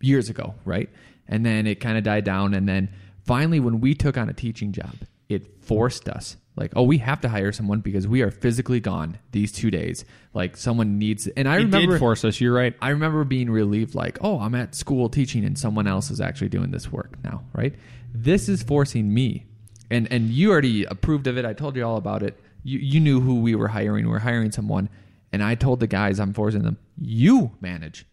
[0.00, 0.88] years ago, right?
[1.26, 2.90] And then it kind of died down, and then
[3.24, 4.94] finally, when we took on a teaching job,
[5.28, 6.36] it forced us.
[6.56, 10.06] Like, oh, we have to hire someone because we are physically gone these two days.
[10.32, 11.26] Like, someone needs.
[11.28, 12.40] And I It remember did force us.
[12.40, 12.74] You're right.
[12.80, 16.48] I remember being relieved, like, oh, I'm at school teaching and someone else is actually
[16.48, 17.74] doing this work now, right?
[18.14, 19.44] This is forcing me.
[19.90, 21.44] And and you already approved of it.
[21.44, 22.40] I told you all about it.
[22.64, 24.08] You you knew who we were hiring.
[24.08, 24.88] We're hiring someone.
[25.32, 28.06] And I told the guys I'm forcing them, you manage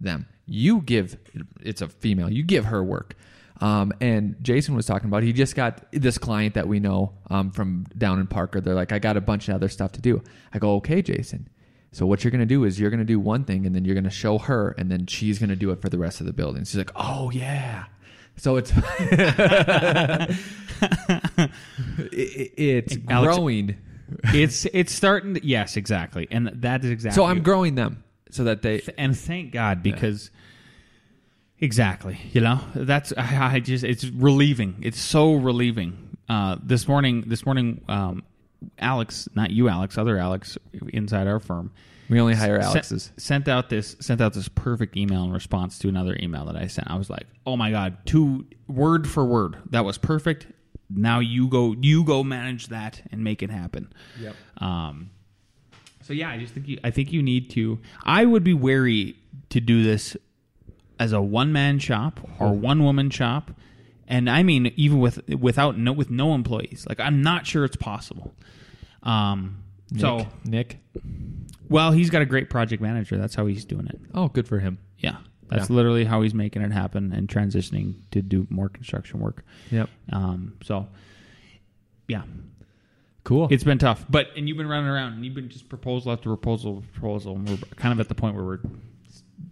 [0.00, 0.26] them.
[0.46, 1.16] You give
[1.60, 3.16] it's a female, you give her work.
[3.60, 7.50] Um, and Jason was talking about he just got this client that we know um,
[7.50, 8.60] from down in Parker.
[8.60, 10.22] They're like, I got a bunch of other stuff to do.
[10.54, 11.48] I go, okay, Jason.
[11.90, 13.84] So what you're going to do is you're going to do one thing, and then
[13.84, 16.20] you're going to show her, and then she's going to do it for the rest
[16.20, 16.64] of the building.
[16.64, 17.86] She's like, oh yeah.
[18.36, 20.36] So it's it,
[22.12, 23.76] it's Alex- growing.
[24.34, 25.34] it's it's starting.
[25.34, 27.16] To, yes, exactly, and that is exactly.
[27.16, 30.30] So I'm growing them so that they and thank God because
[31.60, 34.76] exactly, you know, that's I, I just it's relieving.
[34.82, 36.16] It's so relieving.
[36.28, 38.22] Uh, this morning, this morning, um,
[38.78, 41.72] Alex, not you, Alex, other Alex inside our firm.
[42.10, 42.74] we only hire sent-
[43.16, 46.66] Sent, out this sent out this perfect email in response to another email that I
[46.66, 46.90] sent.
[46.90, 49.56] I was like, "Oh my god, two word for word.
[49.70, 50.46] That was perfect.
[50.90, 54.36] Now you go you go manage that and make it happen." Yep.
[54.58, 55.10] Um
[56.02, 59.16] so yeah, I just think you I think you need to I would be wary
[59.50, 60.16] to do this
[60.98, 63.50] as a one man shop or one woman shop.
[64.06, 66.86] And I mean even with without no with no employees.
[66.88, 68.34] Like I'm not sure it's possible.
[69.02, 69.62] Um
[69.96, 70.78] so Nick.
[71.68, 73.16] well, he's got a great project manager.
[73.16, 73.98] That's how he's doing it.
[74.14, 74.78] Oh, good for him.
[74.98, 75.16] Yeah.
[75.48, 75.76] That's Yeah.
[75.76, 79.44] literally how he's making it happen and transitioning to do more construction work.
[79.70, 79.88] Yep.
[80.12, 80.88] Um, so,
[82.06, 82.22] yeah,
[83.24, 83.48] Cool.
[83.50, 84.04] it's been tough.
[84.10, 87.36] But and you've been running around and you've been just proposal after proposal, after proposal,
[87.36, 88.60] and we're kind of at the point where we're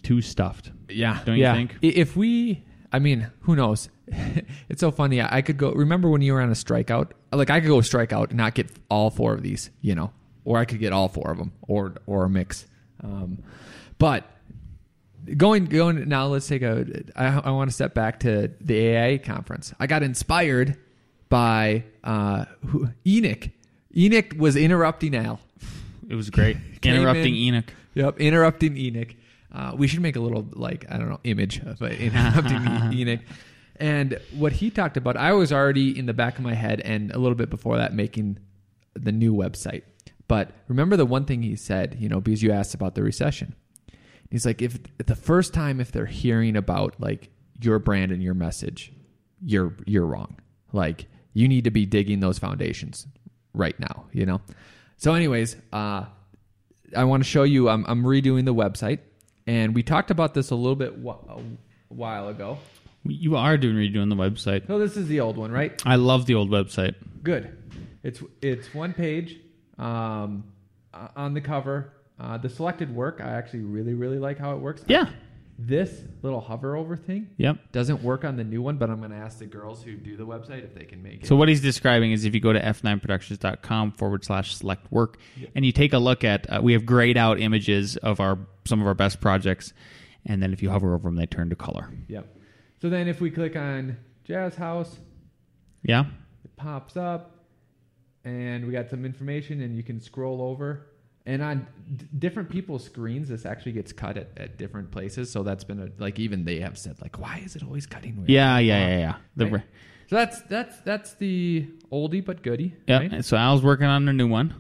[0.03, 0.71] too stuffed.
[0.89, 1.21] Yeah.
[1.25, 1.77] Don't you think?
[1.83, 3.89] If we, I mean, who knows?
[4.69, 5.21] it's so funny.
[5.21, 5.73] I I could go.
[5.73, 7.11] Remember when you were on a strikeout?
[7.33, 10.13] Like I could go strikeout and not get all four of these, you know,
[10.45, 12.67] or I could get all four of them, or or a mix.
[13.03, 13.43] Um,
[13.99, 14.25] but
[15.37, 16.87] going going now, let's take a.
[17.17, 19.75] I, I want to step back to the AIA conference.
[19.81, 20.77] I got inspired
[21.29, 23.49] by uh, who, Enoch.
[23.97, 25.41] Enoch was interrupting Al.
[26.09, 26.57] It was great.
[26.85, 27.73] Interrupting in- Enoch.
[27.95, 29.15] Yep, interrupting Enoch.
[29.57, 33.21] Uh, we should make a little like I don't know image of it, interrupting Enoch.
[33.79, 37.11] And what he talked about, I was already in the back of my head, and
[37.11, 38.39] a little bit before that, making
[38.95, 39.83] the new website.
[40.29, 43.55] But remember the one thing he said, you know, because you asked about the recession.
[44.31, 48.23] He's like, if, if the first time if they're hearing about like your brand and
[48.23, 48.93] your message,
[49.43, 50.39] you're you're wrong.
[50.73, 53.07] Like you need to be digging those foundations
[53.55, 54.41] right now, you know.
[54.97, 56.07] So, anyways, uh,
[56.97, 57.69] I want to show you.
[57.69, 59.01] I'm, I'm redoing the website,
[59.47, 61.41] and we talked about this a little bit wh- a
[61.89, 62.59] while ago.
[63.05, 64.67] You are doing redoing the website.
[64.67, 65.81] So this is the old one, right?
[65.87, 66.95] I love the old website.
[67.23, 67.57] Good.
[68.03, 69.39] It's it's one page
[69.79, 70.45] um,
[70.93, 71.93] uh, on the cover.
[72.19, 74.83] Uh, the selected work, I actually really really like how it works.
[74.89, 75.11] Yeah.
[75.59, 77.73] This little hover over thing Yep.
[77.73, 80.15] doesn't work on the new one, but I'm going to ask the girls who do
[80.15, 81.27] the website if they can make it.
[81.27, 85.17] So what he's describing is if you go to f9productions.com forward slash select work
[85.55, 88.81] and you take a look at, uh, we have grayed out images of our some
[88.81, 89.73] of our best projects,
[90.25, 91.89] and then if you hover over them, they turn to color.
[92.09, 92.37] Yep.
[92.83, 94.99] So then if we click on Jazz House,
[95.83, 96.07] Yeah.
[96.45, 97.45] It pops up,
[98.25, 100.89] and we got some information, and you can scroll over.
[101.29, 105.31] And on d- different people's screens, this actually gets cut at, at different places.
[105.31, 108.17] So that's been a, like even they have said like, why is it always cutting?
[108.17, 108.29] weird?
[108.31, 109.15] Yeah, yeah, yeah, yeah.
[109.35, 109.63] The, Right.
[110.09, 112.75] So that's that's that's the oldie but goodie.
[112.87, 112.99] Yeah.
[112.99, 113.25] Right?
[113.25, 114.55] So Al's working on a new one.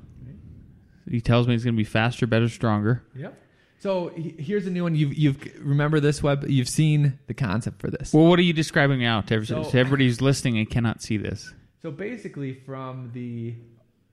[1.09, 3.05] He tells me it's going to be faster, better, stronger.
[3.15, 3.41] Yep.
[3.79, 4.95] So here's a new one.
[4.95, 6.45] You've you've remember this web.
[6.49, 8.13] You've seen the concept for this.
[8.13, 11.17] Well, what are you describing now to everybody, So- everybody who's listening and cannot see
[11.17, 11.53] this?
[11.83, 13.55] So basically, from the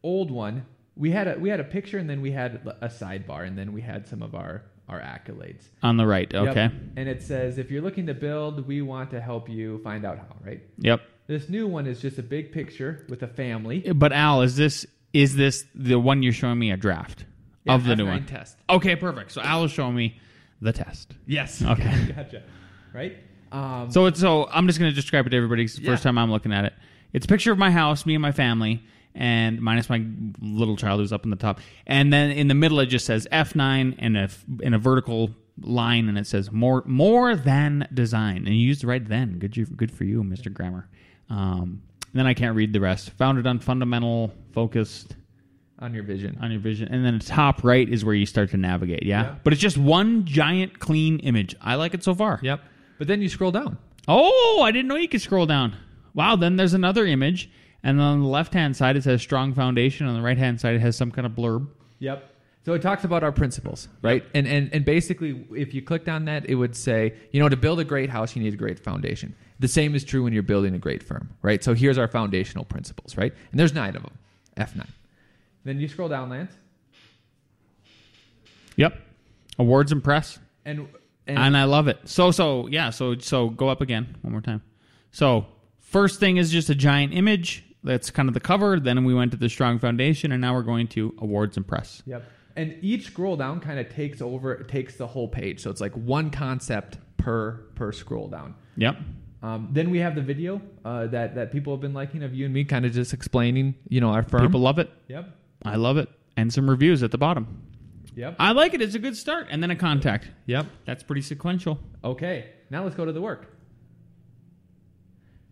[0.03, 3.47] old one, we had a we had a picture, and then we had a sidebar,
[3.47, 5.69] and then we had some of our our accolades.
[5.81, 6.47] On the right, Yep.
[6.49, 6.69] okay.
[6.97, 10.17] And it says, if you're looking to build, we want to help you find out
[10.17, 10.35] how.
[10.45, 10.61] Right.
[10.79, 11.01] Yep.
[11.25, 14.85] This new one is just a big picture with a family But Al, is this
[15.13, 17.25] is this the one you're showing me a draft
[17.67, 18.25] of the new F9 one?
[18.25, 18.57] test.
[18.69, 19.31] Okay, perfect.
[19.31, 20.19] So Al is showing me
[20.61, 21.13] the test.
[21.27, 21.61] Yes.
[21.61, 22.05] Okay.
[22.15, 22.43] gotcha.
[22.93, 23.17] Right.
[23.51, 25.63] Um, So it's so I'm just going to describe it to everybody.
[25.63, 26.09] 'cause It's the first Yeah.
[26.09, 26.73] time I'm looking at it.
[27.13, 28.83] It's a picture of my house, me and my family,
[29.15, 30.03] and minus my
[30.41, 31.59] little child who's up in the top.
[31.85, 34.29] And then in the middle it just says F9 and a
[34.61, 35.29] in a vertical
[35.61, 38.37] line, and it says more more than design.
[38.47, 39.37] And you used the right then.
[39.37, 40.51] Good you, good for you, Mr.
[40.51, 40.87] Grammar.
[41.29, 41.81] Um,
[42.13, 43.11] then I can't read the rest.
[43.11, 45.15] Founded on fundamental, focused
[45.79, 46.37] on your vision.
[46.41, 49.03] on your vision, and then the top right is where you start to navigate.
[49.03, 49.35] Yeah, Yeah.
[49.43, 51.55] but it's just one giant clean image.
[51.61, 52.39] I like it so far.
[52.41, 52.61] Yep.
[52.99, 53.77] But then you scroll down.
[54.07, 55.75] Oh, I didn't know you could scroll down.
[56.13, 57.49] Wow, then there's another image,
[57.83, 60.07] and on the left hand side it says strong foundation.
[60.07, 61.67] On the right hand side it has some kind of blurb.
[61.99, 62.29] Yep.
[62.65, 64.23] So it talks about our principles, right?
[64.33, 67.57] And, and and basically, if you clicked on that, it would say, you know, to
[67.57, 69.35] build a great house, you need a great foundation.
[69.59, 71.61] The same is true when you're building a great firm, right?
[71.63, 73.33] So here's our foundational principles, right?
[73.51, 74.13] And there's nine of them,
[74.57, 74.87] F9.
[75.63, 76.53] Then you scroll down, Lance,
[78.75, 78.99] Yep.
[79.59, 80.39] Awards and press.
[80.65, 80.87] and
[81.27, 81.99] and, And I love it.
[82.05, 84.61] So so yeah, so so go up again one more time.
[85.11, 85.45] So
[85.79, 87.63] first thing is just a giant image.
[87.83, 88.79] That's kind of the cover.
[88.79, 92.01] Then we went to the strong foundation, and now we're going to awards and press.
[92.05, 92.23] yep.
[92.55, 95.59] And each scroll down kind of takes over, takes the whole page.
[95.59, 98.55] So it's like one concept per per scroll down.
[98.77, 98.97] Yep.
[99.41, 102.45] Um, then we have the video uh, that that people have been liking of you
[102.45, 104.41] and me, kind of just explaining, you know, our firm.
[104.45, 104.89] People love it.
[105.07, 105.29] Yep.
[105.65, 106.09] I love it.
[106.37, 107.61] And some reviews at the bottom.
[108.15, 108.35] Yep.
[108.39, 108.81] I like it.
[108.81, 109.47] It's a good start.
[109.49, 110.29] And then a contact.
[110.45, 110.65] Yep.
[110.85, 111.79] That's pretty sequential.
[112.03, 112.45] Okay.
[112.69, 113.55] Now let's go to the work.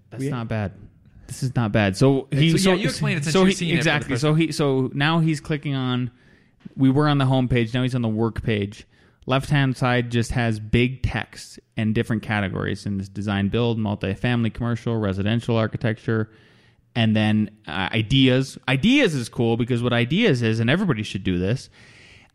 [0.10, 0.74] That's We- not bad.
[1.28, 1.95] This is not bad.
[1.95, 3.76] So he So, so, yeah, you explain it since so you've he, seen it for
[3.76, 4.10] the exactly.
[4.15, 6.12] first- so he so now he's clicking on.
[6.76, 7.74] We were on the home page.
[7.74, 8.86] Now he's on the work page.
[9.28, 14.54] Left hand side just has big text and different categories in this design, build, multifamily,
[14.54, 16.30] commercial, residential architecture,
[16.95, 18.58] and then uh, ideas.
[18.67, 21.69] Ideas is cool because what ideas is, and everybody should do this.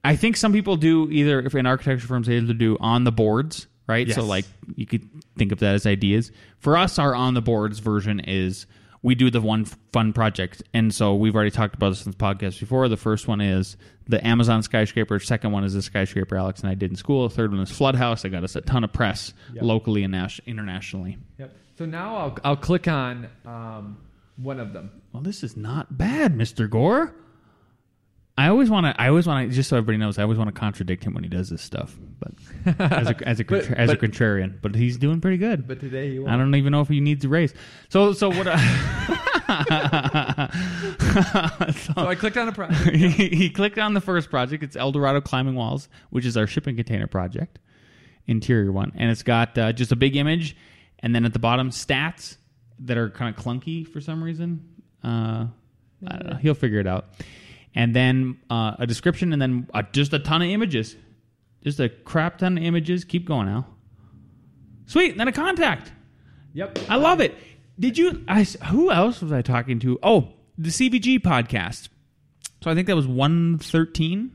[0.05, 3.12] I think some people do either if in architecture firms they either do on the
[3.12, 4.11] boards, right?
[4.11, 4.45] So like
[4.77, 6.31] you could think of that as ideas.
[6.59, 8.66] For us, our on the boards version is
[9.03, 12.19] we do the one fun project, and so we've already talked about this in the
[12.19, 12.88] podcast before.
[12.88, 13.77] The first one is
[14.09, 15.19] the Amazon skyscraper.
[15.19, 17.29] Second one is the skyscraper Alex and I did in school.
[17.29, 18.25] The third one is Flood House.
[18.25, 19.64] I got us a ton of press Yep.
[19.64, 20.14] locally and
[20.47, 21.19] internationally.
[21.38, 21.55] Yep.
[21.79, 23.99] So now I'll I'll click on um,
[24.37, 24.90] one of them.
[25.12, 27.14] Well, this is not bad, Mister Gore.
[28.38, 29.01] I always want to.
[29.01, 29.55] I always want to.
[29.57, 31.96] Just so everybody knows, I always want to contradict him when he does this stuff.
[32.18, 32.33] But
[32.92, 35.66] as a as a But- as a contrarian, but he's doing pretty good.
[35.66, 36.31] But today he won't.
[36.33, 37.55] I don't even know if he needs a raise.
[37.88, 38.46] So so what?
[38.49, 39.37] I,
[41.77, 42.96] So I clicked on a project.
[42.96, 44.62] he, he clicked on the first project.
[44.62, 47.59] It's Eldorado Climbing Walls, which is our shipping container project,
[48.27, 50.57] interior one, and it's got uh, just a big image,
[50.99, 52.37] and then at the bottom stats
[52.81, 54.69] that are kind of clunky for some reason.
[55.03, 55.47] Uh,
[56.07, 56.37] I don't know.
[56.37, 57.07] He'll figure it out,
[57.75, 60.97] and then uh, a description, and then uh, just a ton of images,
[61.65, 63.05] just a crap ton of images.
[63.05, 63.67] Keep going, Al.
[64.87, 65.12] Sweet.
[65.12, 65.93] And then a contact.
[66.55, 66.79] Yep.
[66.89, 67.35] I love it.
[67.79, 68.25] Did you?
[68.29, 69.99] I who else was I talking to?
[70.03, 71.89] Oh, the CVG podcast.
[72.62, 74.33] So I think that was one thirteen,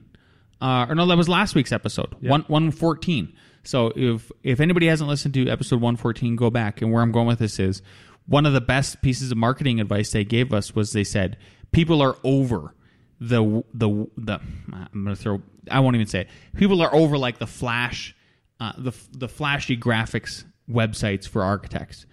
[0.61, 3.33] uh, or no, that was last week's episode one one fourteen.
[3.63, 6.81] So if if anybody hasn't listened to episode one fourteen, go back.
[6.81, 7.81] And where I'm going with this is
[8.25, 11.37] one of the best pieces of marketing advice they gave us was they said
[11.71, 12.73] people are over
[13.21, 14.39] the the the.
[14.73, 15.41] I'm gonna throw.
[15.69, 16.29] I won't even say it.
[16.57, 18.15] People are over like the flash,
[18.59, 22.07] uh, the the flashy graphics websites for architects.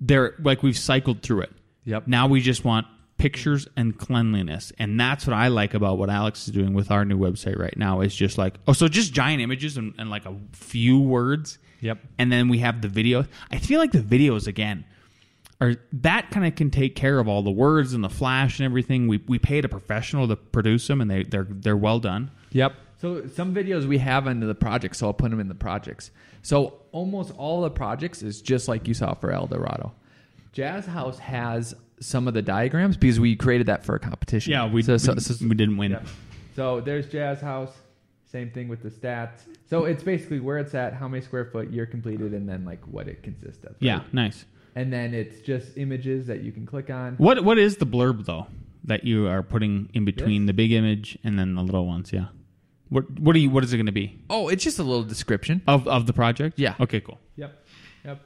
[0.00, 1.52] They're like we've cycled through it.
[1.84, 2.08] Yep.
[2.08, 2.86] Now we just want
[3.18, 7.04] pictures and cleanliness, and that's what I like about what Alex is doing with our
[7.04, 8.00] new website right now.
[8.00, 11.58] Is just like oh, so just giant images and, and like a few words.
[11.80, 11.98] Yep.
[12.16, 13.26] And then we have the video.
[13.50, 14.86] I feel like the videos again
[15.64, 18.64] are that kind of can take care of all the words and the flash and
[18.66, 19.08] everything.
[19.08, 22.30] We we paid a professional to produce them, and they they're they're well done.
[22.52, 22.74] Yep.
[23.00, 26.10] So some videos we have under the project, so I'll put them in the projects.
[26.42, 29.92] So almost all the projects is just like you saw for Eldorado.
[30.52, 34.52] Jazz House has some of the diagrams because we created that for a competition.
[34.52, 35.92] Yeah, we so, so, we, so- we didn't win.
[35.92, 36.02] yeah.
[36.54, 37.72] So there's Jazz House.
[38.30, 39.42] Same thing with the stats.
[39.70, 42.80] So it's basically where it's at, how many square foot year completed, and then like
[42.86, 43.72] what it consists of.
[43.72, 43.76] right?
[43.80, 44.44] Yeah, nice.
[44.76, 47.14] And then it's just images that you can click on.
[47.16, 48.46] What what is the blurb though
[48.84, 52.12] that you are putting in between the big image and then the little ones?
[52.12, 52.26] Yeah.
[52.88, 55.04] What what are you what is it going to be Oh, it's just a little
[55.04, 55.62] description.
[55.66, 56.58] of of the project?
[56.58, 56.74] Yeah.
[56.80, 57.18] Okay, cool.
[57.36, 57.64] Yep.
[58.04, 58.20] Yep.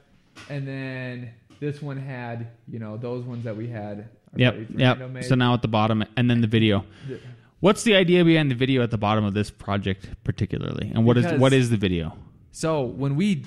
[0.49, 4.09] And then this one had, you know, those ones that we had.
[4.33, 4.53] our Yep.
[4.53, 5.13] buddy Fernando Yep.
[5.13, 5.25] made.
[5.25, 6.85] So now at the bottom and then the video.
[7.07, 7.19] The-
[7.61, 10.91] What's the idea behind the video at the bottom of this project particularly?
[10.95, 12.17] And what is Because- what is the video?
[12.51, 13.43] So when we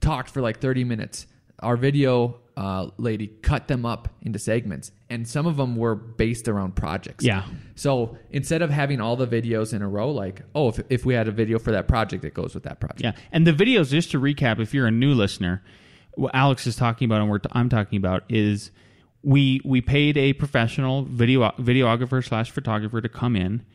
[0.00, 1.26] talked for like 30 minutes,
[1.60, 6.48] our video uh, lady cut them up into segments, and some of them were based
[6.48, 7.24] around projects.
[7.24, 7.44] Yeah.
[7.74, 11.14] So instead of having all the videos in a row, like, oh, if, if we
[11.14, 13.02] had a video for that project, it goes with that project.
[13.02, 15.62] Yeah, and the videos, just to recap, if you're a new listener,
[16.14, 18.70] what Alex is talking about and what I'm talking about is
[19.22, 23.66] we we paid a professional video videographer slash photographer to come in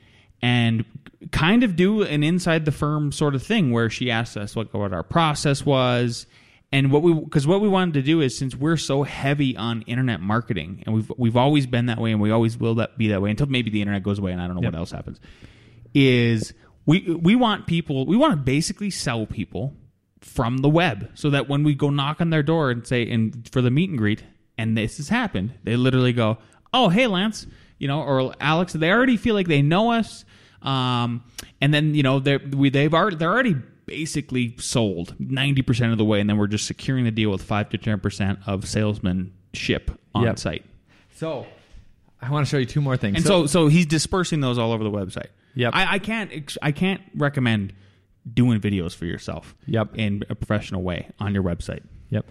[0.41, 0.85] and
[1.31, 4.73] kind of do an inside the firm sort of thing where she asked us what
[4.73, 6.25] what our process was
[6.71, 9.81] and what we because what we wanted to do is since we're so heavy on
[9.83, 13.09] internet marketing and we've we've always been that way and we always will that be
[13.09, 15.19] that way until maybe the internet goes away and I don't know what else happens
[15.93, 16.53] is
[16.85, 19.75] we we want people we want to basically sell people
[20.21, 23.49] from the web so that when we go knock on their door and say and
[23.51, 24.23] for the meet and greet
[24.57, 26.37] and this has happened they literally go
[26.73, 27.47] oh hey lance
[27.79, 30.23] you know or alex they already feel like they know us
[30.61, 31.23] um,
[31.59, 36.05] and then you know they're we they've already they're already basically sold 90% of the
[36.05, 39.91] way and then we're just securing the deal with 5 to 10% of salesmen ship
[40.15, 40.39] on Yep.
[40.39, 40.65] site
[41.15, 41.45] So
[42.21, 43.17] I want to show you two more things.
[43.17, 45.27] and so, so he's dispersing those all over the website.
[45.55, 45.71] Yep.
[45.75, 47.73] I, I can't I can't recommend
[48.31, 49.55] doing videos for yourself.
[49.65, 49.95] Yep.
[49.95, 51.81] In a professional way on your website.
[52.09, 52.25] Yep.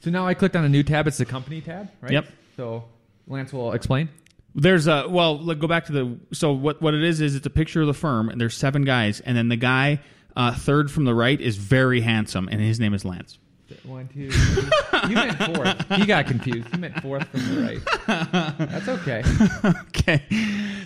[0.00, 1.06] So now I clicked on a new tab.
[1.06, 2.10] It's the company tab, right?
[2.12, 2.26] Yep.
[2.56, 2.84] So
[3.28, 4.08] Lance will explain.
[4.56, 7.46] There's a well, let go back to the so what what it is is it's
[7.46, 10.00] a picture of the firm and there's seven guys and then the guy
[10.36, 13.38] uh, third from the right is very handsome and his name is Lance.
[13.84, 15.08] One, two, three.
[15.08, 15.88] you meant fourth.
[15.96, 16.68] He got confused.
[16.72, 18.58] You meant fourth from the right.
[18.58, 19.22] That's okay.
[19.88, 20.22] okay.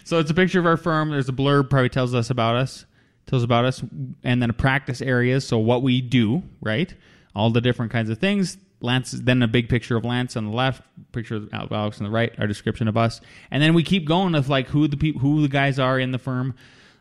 [0.04, 1.11] So it's a picture of our firm.
[1.11, 2.87] There's a blurb, probably tells us about us,
[3.26, 3.82] tells about us,
[4.22, 5.46] and then a practice areas.
[5.46, 6.92] So what we do, right?
[7.34, 8.58] All the different kinds of things.
[8.80, 10.82] Lance, then a big picture of Lance on the left,
[11.12, 14.32] picture of Alex on the right, our description of us, and then we keep going
[14.32, 16.54] with like who the people, who the guys are in the firm,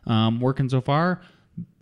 [0.06, 1.20] um, working so far.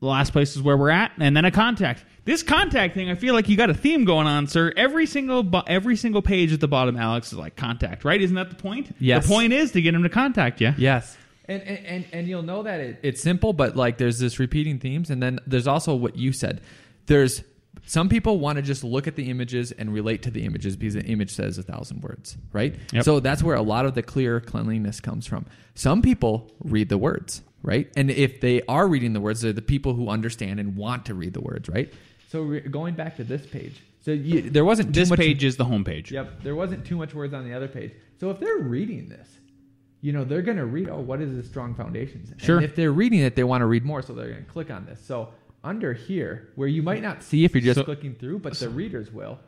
[0.01, 2.05] The last place is where we're at, and then a contact.
[2.25, 4.73] This contact thing, I feel like you got a theme going on, sir.
[4.77, 8.21] Every single bo- every single page at the bottom, Alex is like contact, right?
[8.21, 8.95] Isn't that the point?
[8.99, 9.25] Yes.
[9.25, 10.75] The point is to get him to contact you.
[10.77, 11.17] Yes.
[11.49, 14.81] And, and, and, and you'll know that it, it's simple, but like there's this repeating
[14.81, 15.11] themes.
[15.11, 16.61] And then there's also what you said.
[17.07, 17.43] There's
[17.87, 20.95] some people want to just look at the images and relate to the images because
[20.95, 22.75] the image says a thousand words, right?
[22.93, 23.05] Yep.
[23.05, 25.47] So that's where a lot of the clear cleanliness comes from.
[25.75, 27.93] Some people read the words, right?
[27.97, 31.15] And if they are reading the words, they're the people who understand and want to
[31.15, 31.93] read the words, right?
[32.29, 35.43] So re- going back to this page, so you, there wasn't too This much page
[35.45, 36.13] is the home page.
[36.13, 37.93] Yep, there wasn't too much words on the other page.
[38.21, 39.29] So if they're reading this,
[40.01, 42.33] you know, they're going to read, oh, what is this strong foundations?
[42.41, 42.57] Sure.
[42.57, 44.71] And if they're reading it, they want to read more, so they're going to click
[44.71, 45.05] on this.
[45.05, 45.31] So
[45.65, 48.69] under here, where you might not see if you're just So- clicking through, but the
[48.69, 49.41] readers will,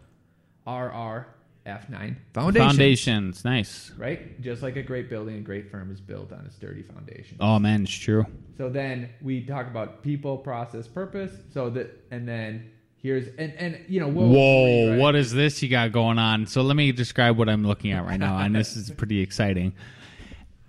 [0.66, 1.28] are our
[1.68, 2.70] F9 foundations.
[2.70, 3.92] Foundations, nice.
[3.96, 4.40] Right?
[4.40, 7.36] Just like a great building, a great firm is built on a sturdy foundation.
[7.40, 8.26] Oh man, it's true.
[8.56, 11.32] So then we talk about people, process, purpose.
[11.52, 14.98] So that, and then here's, and, and you know, we'll Whoa, right?
[14.98, 16.46] what is this you got going on?
[16.46, 19.74] So let me describe what I'm looking at right now, and this is pretty exciting.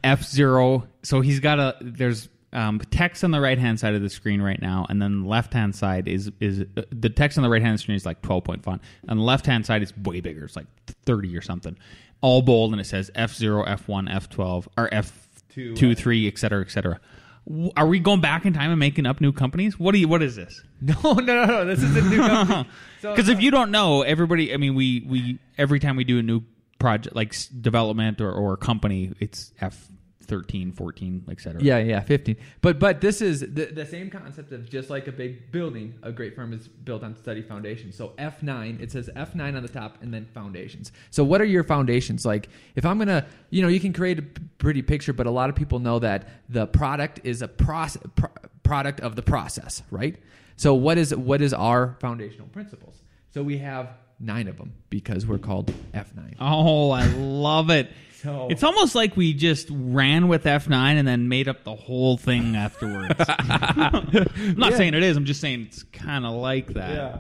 [0.04, 0.88] F zero.
[1.04, 4.42] So he's got a there's um, text on the right hand side of the screen
[4.42, 7.50] right now, and then the left hand side is is uh, the text on the
[7.50, 8.82] right hand screen is like 12 point font.
[9.08, 10.46] and the left hand side, is way bigger.
[10.46, 10.68] It's like
[11.06, 11.78] 30 or something,
[12.22, 15.92] all bold, and it says F zero, F one, F twelve, or F Two, two,
[15.92, 17.00] uh, three, et cetera, et cetera.
[17.48, 19.80] W- Are we going back in time and making up new companies?
[19.80, 20.08] What do you?
[20.08, 20.62] What is this?
[20.82, 21.66] No, no, no, no.
[21.66, 22.70] This is a new company.
[23.02, 26.20] So- Because if you don't know, everybody, I mean, we we every time we do
[26.20, 26.42] a new
[26.80, 29.88] project like s- development or, or company, it's F
[30.30, 31.62] 13, 14, etc.
[31.62, 32.38] Yeah, yeah, 15.
[32.62, 36.12] But but this is the, the same concept of just like a big building, a
[36.12, 37.96] great firm is built on steady foundations.
[37.96, 40.92] So F9, it says F9 on the top and then foundations.
[41.10, 42.26] So what are your foundations?
[42.26, 44.24] Like if I'm going to, you know, you can create a
[44.60, 48.30] pretty picture, but a lot of people know that the product is a process, pro-
[48.62, 50.16] product of the process, right?
[50.58, 53.02] So what is what is our foundational principles?
[53.32, 56.36] So we have 9 of them because we're called F9.
[56.40, 57.92] Oh, I love it.
[58.22, 62.18] So- It's almost like we just ran with F9 and then made up the whole
[62.18, 63.16] thing afterwards.
[63.28, 64.78] I'm not Yeah.
[64.78, 65.18] saying it is.
[65.18, 66.92] I'm just saying it's kind of like that.
[66.92, 67.18] Yeah.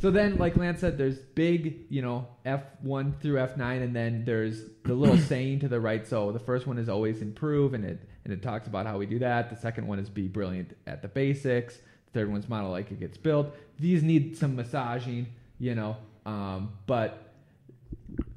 [0.00, 4.62] So then, like Lance said, there's big, you know, F1 through F9, and then there's
[4.84, 6.06] the little saying to the right.
[6.06, 9.06] So the first one is always improve, and it and it talks about how we
[9.06, 9.50] do that.
[9.50, 11.76] The second one is be brilliant at the basics.
[12.12, 13.56] The third one's model like it gets built.
[13.80, 15.26] These need some massaging,
[15.58, 17.27] you know, um, but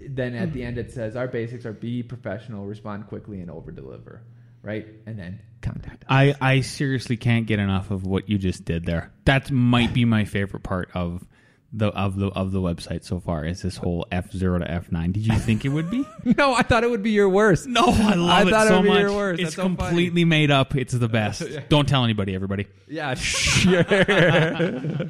[0.09, 0.87] then at the end mm-hmm.
[0.87, 4.21] it says our basics are be professional, respond quickly, and over deliver,
[4.63, 4.87] right?
[5.05, 6.03] And then contact.
[6.03, 6.07] us.
[6.09, 9.11] I, I seriously can't get enough of what you just did there.
[9.25, 11.25] That might be my favorite part of
[11.73, 13.45] the of the of the website so far.
[13.45, 15.11] Is this whole F zero to F nine?
[15.11, 16.05] Did you think it would be?
[16.37, 17.67] no, I thought it would be your worst.
[17.67, 19.01] No, I love I it thought it so would be much.
[19.01, 19.39] your worst.
[19.39, 20.75] It's That's so completely made up.
[20.75, 21.43] It's the best.
[21.69, 22.67] Don't tell anybody, everybody.
[22.87, 23.83] Yeah, sure.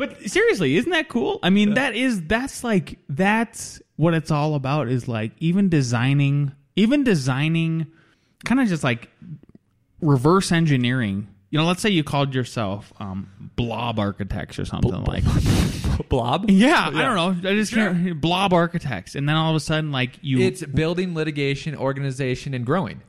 [0.00, 1.40] But seriously, isn't that cool?
[1.42, 4.88] I mean, that is that's like that's what it's all about.
[4.88, 7.86] Is like even designing, even designing,
[8.46, 9.10] kind of just like
[10.00, 11.28] reverse engineering.
[11.50, 15.22] You know, let's say you called yourself um, Blob Architects or something like.
[16.08, 16.48] Blob.
[16.48, 17.50] Yeah, I don't know.
[17.50, 21.14] I just can't, Blob Architects, and then all of a sudden, like you, It's building
[21.14, 23.02] litigation, organization, and growing.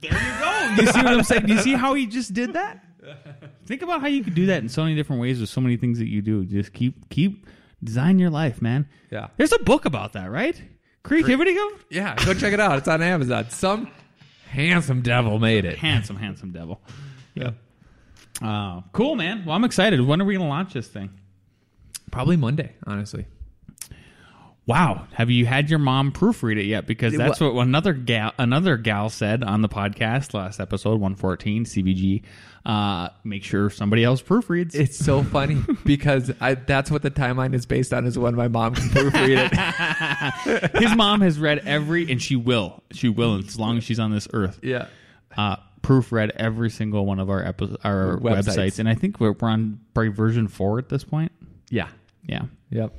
[0.00, 0.52] there you go.
[0.82, 1.46] You see what I'm saying?
[1.46, 2.84] Do you see how he just did that?
[3.66, 5.76] Think about how you could do that in so many different ways with so many
[5.76, 6.44] things that you do.
[6.44, 7.46] Just keep keep
[7.82, 8.88] design your life, man.
[9.10, 9.28] Yeah.
[9.36, 10.60] There's a book about that, right?
[11.02, 11.70] Creativity Go?
[11.88, 12.78] Yeah, go check it out.
[12.78, 13.48] It's on Amazon.
[13.50, 13.88] Some
[14.48, 15.78] handsome devil made it.
[15.78, 16.80] Handsome, handsome devil.
[17.34, 17.50] Yeah.
[18.42, 19.44] Uh, cool, man.
[19.44, 20.00] Well, I'm excited.
[20.00, 21.10] When are we going to launch this thing?
[22.10, 23.26] Probably Monday, honestly.
[24.66, 25.06] Wow.
[25.12, 26.86] Have you had your mom proofread it yet?
[26.86, 32.22] Because that's what another gal another gal said on the podcast last episode, 114, CVG.
[32.64, 34.74] Uh, make sure somebody else proofreads.
[34.74, 38.06] It's so funny because I, that's what the timeline is based on.
[38.06, 40.76] Is when my mom can proofread it.
[40.82, 42.82] His mom has read every, and she will.
[42.90, 44.58] She will as long as she's on this earth.
[44.62, 44.88] yeah.
[45.36, 48.56] Uh, proofread every single one of our epi- our Websites.
[48.56, 48.78] websites.
[48.80, 51.30] and I think we're, we're on probably version four at this point.
[51.70, 51.88] Yeah.
[52.24, 52.92] Yeah, Yep.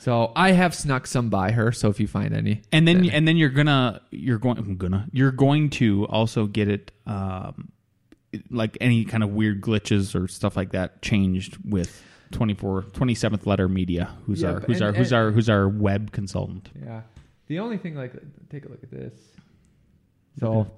[0.00, 1.72] So I have snuck some by her.
[1.72, 5.06] So if you find any, and then and then you're gonna you're going I'm gonna
[5.12, 7.70] you're going to also get it um,
[8.50, 13.68] like any kind of weird glitches or stuff like that changed with 24 27th letter
[13.68, 16.70] media who's Yeah, our but- who's and- our who's and- our who's our web consultant.
[16.82, 17.02] yeah.
[17.48, 18.12] The only thing, like,
[18.48, 19.12] take a look at this.
[20.38, 20.70] So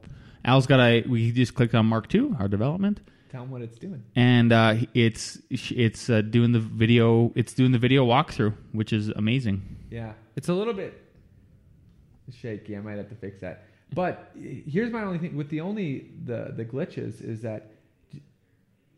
[0.44, 3.00] Al's got a we just clicked on Mark II, our development.
[3.32, 4.02] Tell them what it's doing.
[4.14, 9.08] and uh, it's it's uh, doing the video it's doing the video walkthrough which is
[9.08, 9.62] amazing.
[9.90, 10.92] Yeah, it's a little bit
[12.30, 12.76] shaky.
[12.76, 13.64] I might have to fix that.
[13.94, 17.72] But here's my only thing with the only the the glitches is that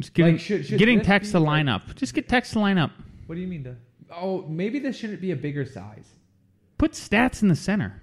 [0.00, 1.94] just getting, Like, should- should getting text to like- line up.
[1.94, 2.90] Just get text to line up.
[3.26, 3.76] What do you mean the
[4.12, 6.08] oh maybe this shouldn't be a bigger size.
[6.78, 8.00] Put stats in the center.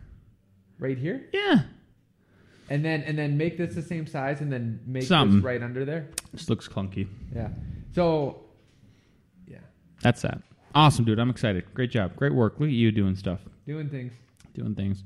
[0.80, 1.28] Right here?
[1.34, 1.64] Yeah
[2.72, 5.38] and then and then make this the same size and then make Something.
[5.38, 6.08] this right under there.
[6.32, 7.08] this looks clunky.
[7.36, 7.50] Yeah.
[7.94, 8.42] So
[9.46, 9.58] yeah,
[10.02, 10.42] that's that.
[10.74, 11.20] Awesome dude.
[11.20, 11.66] I'm excited.
[11.74, 12.16] Great job.
[12.16, 12.54] Great work.
[12.60, 13.40] Look at you doing stuff.
[13.68, 14.14] Doing things.
[14.54, 15.04] doing things.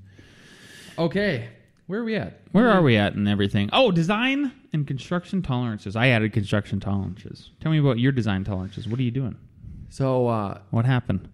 [0.97, 1.49] Okay,
[1.87, 2.39] where are we at?
[2.51, 3.69] where are we at and everything?
[3.73, 5.95] Oh design and construction tolerances.
[5.95, 7.49] I added construction tolerances.
[7.61, 8.87] Tell me about your design tolerances.
[8.87, 9.35] What are you doing?
[9.89, 11.29] So uh, what happened?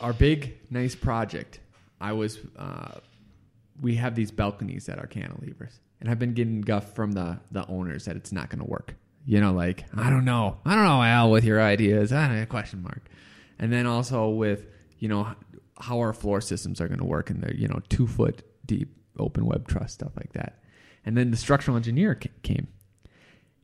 [0.00, 1.60] our big nice project.
[2.00, 2.92] I was uh,
[3.80, 7.66] we have these balconies at our cantilevers and i've been getting guff from the the
[7.68, 8.94] owners that it's not going to work.
[9.26, 10.58] You know like i don't know.
[10.64, 12.12] I don't know al with your ideas.
[12.12, 13.06] I don't question mark.
[13.58, 14.66] And then also with
[14.98, 15.34] you know
[15.78, 18.96] how our floor systems are going to work and they're you know two foot deep
[19.18, 20.62] open web truss stuff like that.
[21.04, 22.68] And then the structural engineer came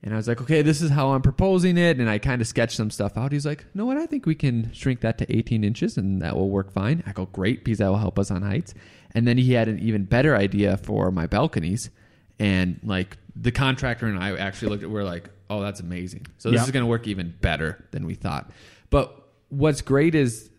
[0.07, 1.98] and I was like, okay, this is how I'm proposing it.
[1.98, 3.32] And I kind of sketched some stuff out.
[3.32, 3.96] He's like, you know what?
[3.96, 7.02] I think we can shrink that to 18 inches and that will work fine.
[7.09, 8.72] I go, great, because that will help us on heights.
[9.16, 11.90] And then he had an even better idea for my balconies.
[12.38, 16.26] And like the contractor and I actually looked at, we're like, oh, that's amazing.
[16.38, 16.66] So this Yep.
[16.68, 18.52] is going to work even better than we thought.
[18.90, 19.12] But
[19.48, 20.50] what's great is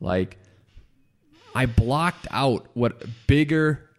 [0.00, 0.38] like,
[1.56, 3.90] I blocked out what bigger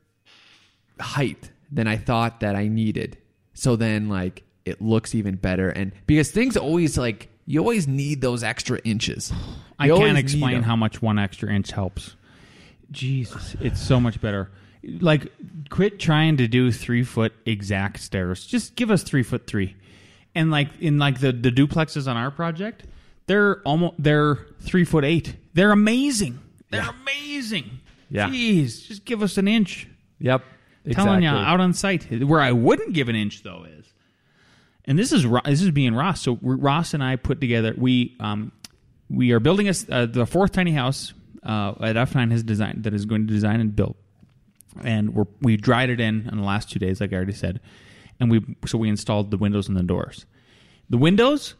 [0.98, 3.18] height than I thought that I needed.
[3.54, 8.22] So then like it looks even better and because things always like you always need
[8.22, 9.32] those extra inches.
[9.80, 12.16] I You can't explain how much one extra inch helps.
[12.92, 14.52] Jesus, it's so much better.
[14.84, 15.32] Like,
[15.70, 18.46] quit trying to do three foot exact stairs.
[18.46, 19.76] Just give us three foot three.
[20.36, 22.84] And like in like the the duplexes on our project,
[23.26, 25.36] they're almost they're three foot eight.
[25.54, 26.40] They're amazing.
[26.70, 27.80] They're amazing.
[28.10, 28.30] Yeah.
[28.30, 29.88] Jeez, just give us an inch.
[30.20, 30.44] Yep.
[30.92, 32.12] Telling you out on site.
[32.24, 33.86] Where I wouldn't give an inch though is,
[34.86, 36.22] and this is this is being Ross.
[36.22, 37.74] So Ross and I put together.
[37.78, 38.52] We um
[39.10, 41.14] we are building a uh, the fourth tiny house
[41.44, 43.96] uh, at F9 has designed that is going to design and build,
[44.84, 47.60] and we're we dried it in in the last two days, like I already said,
[48.20, 50.26] and we so we installed the windows and the doors.
[50.90, 51.56] The windows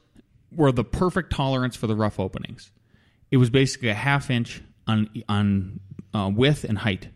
[0.56, 2.72] were the perfect tolerance for the rough openings.
[3.32, 5.80] It was basically a half inch on on
[6.14, 7.10] uh, width and height.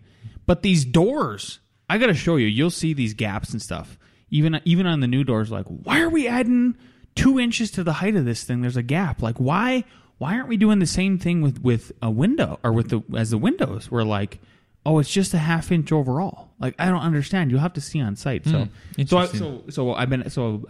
[0.45, 2.47] But these doors, I got to show you.
[2.47, 3.97] You'll see these gaps and stuff.
[4.29, 6.75] Even even on the new doors, like why are we adding
[7.15, 8.61] two inches to the height of this thing?
[8.61, 9.21] There's a gap.
[9.21, 9.85] Like why
[10.17, 13.29] why aren't we doing the same thing with with a window or with the as
[13.29, 13.89] the windows?
[13.89, 14.39] We're like,
[14.85, 16.49] oh, it's just a half inch overall.
[16.59, 17.51] Like I don't understand.
[17.51, 18.45] You'll have to see on site.
[18.45, 19.03] So hmm.
[19.05, 20.65] so I, so so I've been so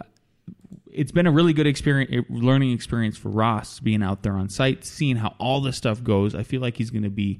[0.98, 4.84] it's been a really good experience, learning experience for Ross being out there on site,
[4.84, 6.34] seeing how all this stuff goes.
[6.34, 7.38] I feel like he's going to be,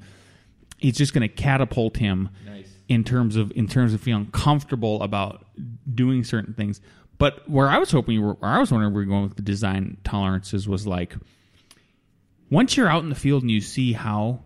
[0.77, 2.29] he's just going to catapult him
[2.89, 5.45] in terms of in terms of feeling comfortable about
[5.95, 6.81] doing certain things.
[7.19, 9.37] But where I was hoping you were, where I was wondering where we're going with
[9.37, 11.17] the design tolerances was like,
[12.51, 14.41] once you're out in the field and you see how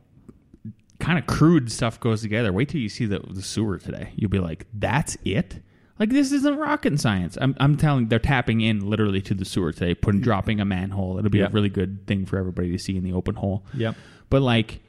[0.99, 4.12] kind of crude stuff goes together, wait till you see the, the sewer today.
[4.16, 5.61] You'll be like, that's it.
[5.99, 7.36] Like this isn't rocket science.
[7.40, 10.24] I'm, I'm telling they're tapping in literally to the sewer today, putting mm.
[10.24, 11.18] dropping a manhole.
[11.18, 11.47] It'll be Yeah.
[11.47, 13.66] a really good thing for everybody to see in the open hole.
[13.74, 13.97] Yep.
[14.30, 14.80] But like,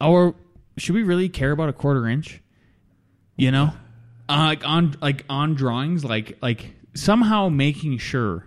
[0.00, 0.36] or
[0.78, 2.40] should we really care about a quarter inch?
[3.42, 3.72] You know,
[4.28, 8.46] uh, like on like on drawings, like like somehow making sure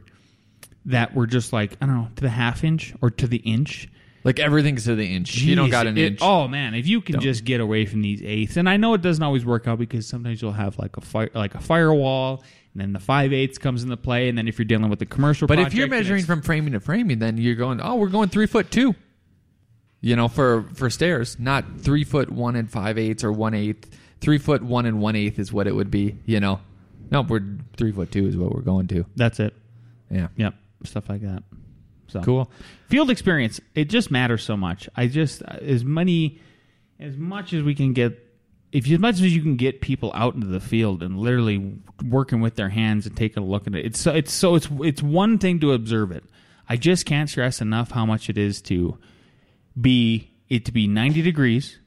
[0.85, 3.89] that we're just like I don't know to the half inch or to the inch.
[4.23, 5.35] Like everything's to the inch.
[5.35, 6.19] you don't got an it- inch.
[6.21, 7.23] Oh man, if you can Don't.
[7.23, 10.07] just get away from these eighths, and I know it doesn't always work out because
[10.07, 12.41] sometimes you'll have like a fire, like a firewall,
[12.73, 15.05] and then the five eighths comes into play, and then if you're dealing with the
[15.05, 18.29] commercial, But if you're measuring from framing to framing, then you're going, oh, we're going
[18.29, 18.95] three foot two.
[19.99, 23.89] You know, for for stairs, not three foot one and five eighths or one eighth.
[24.21, 26.17] Three foot one and one eighth is what it would be.
[26.25, 26.59] You know,
[27.11, 27.43] no, we're
[27.77, 29.05] three foot two is what we're going to.
[29.15, 29.53] that's it.
[30.09, 30.53] Yeah, Yep,
[30.83, 31.43] stuff like that.
[32.07, 32.51] So cool.
[32.87, 36.39] field experience it just matters so much i just as many
[36.99, 38.23] as much as we can get
[38.71, 42.41] if as much as you can get people out into the field and literally working
[42.41, 45.01] with their hands and taking a look at it it's so it's so it's it's
[45.01, 46.23] one thing to observe it
[46.69, 48.99] i just can't stress enough how much it is to
[49.81, 51.79] be it to be 90 degrees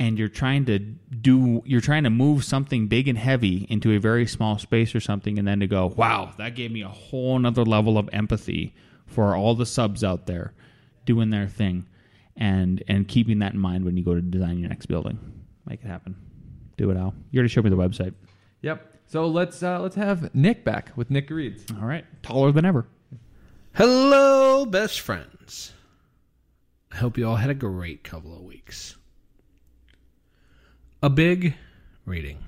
[0.00, 3.98] and you're trying to do you're trying to move something big and heavy into a
[3.98, 7.38] very small space or something and then to go wow that gave me a whole
[7.38, 8.74] nother level of empathy
[9.06, 10.52] for all the subs out there
[11.04, 11.86] doing their thing
[12.36, 15.18] and and keeping that in mind when you go to design your next building
[15.66, 16.16] make it happen
[16.76, 18.14] do it al you already showed me the website
[18.62, 18.86] Yep.
[19.06, 21.64] So let's uh, let's have Nick back with Nick Reeds.
[21.80, 22.86] all right taller than ever
[23.72, 25.72] Hello, best friends.
[26.90, 28.96] I hope you all had a great couple of weeks.
[31.02, 31.54] A big
[32.04, 32.44] reading.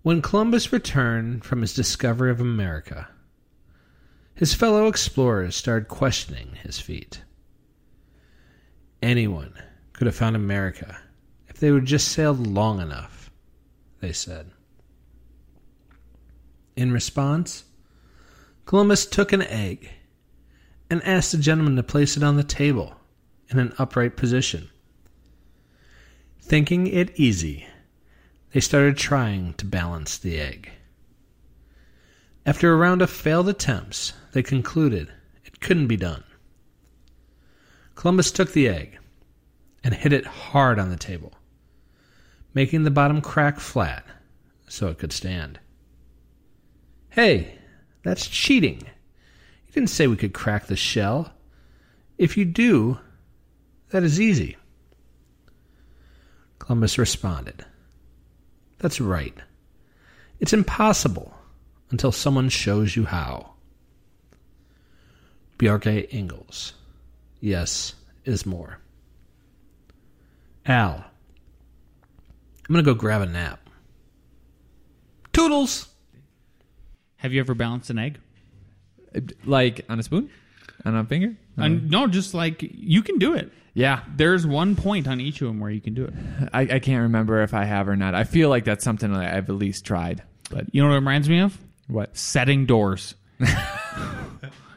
[0.00, 3.10] When Columbus returned from his discovery of America,
[4.32, 7.24] his fellow explorers started questioning his feat.
[9.02, 9.52] Anyone
[9.92, 10.98] could have found America
[11.48, 13.30] if they would just sailed long enough,
[14.00, 14.50] they said.
[16.74, 17.64] In response,
[18.64, 19.90] Columbus took an egg
[20.88, 22.94] and asked the gentleman to place it on the table
[23.48, 24.70] in an upright position.
[26.40, 27.66] Thinking it easy,
[28.52, 30.70] they started trying to balance the egg.
[32.44, 35.12] After a round of failed attempts, they concluded
[35.44, 36.24] it couldn't be done.
[37.94, 38.98] Columbus took the egg
[39.84, 41.34] and hit it hard on the table,
[42.54, 44.04] making the bottom crack flat
[44.66, 45.60] so it could stand.
[47.10, 47.58] Hey,
[48.02, 48.80] that's cheating.
[49.66, 51.32] You didn't say we could crack the shell.
[52.18, 52.98] If you do,
[53.90, 54.56] that is easy.
[56.60, 57.64] Columbus responded,
[58.78, 59.34] That's right.
[60.38, 61.34] It's impossible
[61.90, 63.54] until someone shows you how.
[65.58, 66.72] Bjarke Ingels.
[67.40, 67.94] Yes
[68.24, 68.78] is more.
[70.64, 71.04] Al.
[72.68, 73.68] I'm going to go grab a nap.
[75.32, 75.88] Toodles!
[77.16, 78.18] have you ever balanced an egg
[79.44, 80.30] Like on a spoon,
[80.84, 81.36] on a finger.
[81.62, 82.04] And uh-huh.
[82.06, 85.60] no just like you can do it Yeah, there's one point on each of them
[85.60, 86.14] where you can do it
[86.52, 88.14] I, I can't remember if I have or not.
[88.14, 90.22] I feel like that's something that I've at least tried.
[90.50, 91.56] But you know what it reminds me of
[91.86, 92.16] what?
[92.16, 93.14] setting doors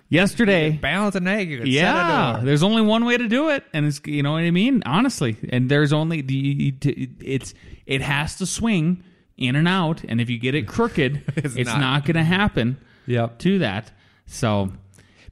[0.10, 1.50] yesterday Balance an egg.
[1.50, 4.44] You can yeah there's only one way to do it and it's you know what
[4.44, 6.74] i mean honestly and there's only the
[7.20, 7.54] it's
[7.86, 9.04] it has to swing
[9.38, 12.06] in and out and if you get it crooked it's, It's not, not.
[12.06, 12.78] going to happen
[13.08, 13.40] Yep.
[13.40, 13.92] to that
[14.28, 14.72] so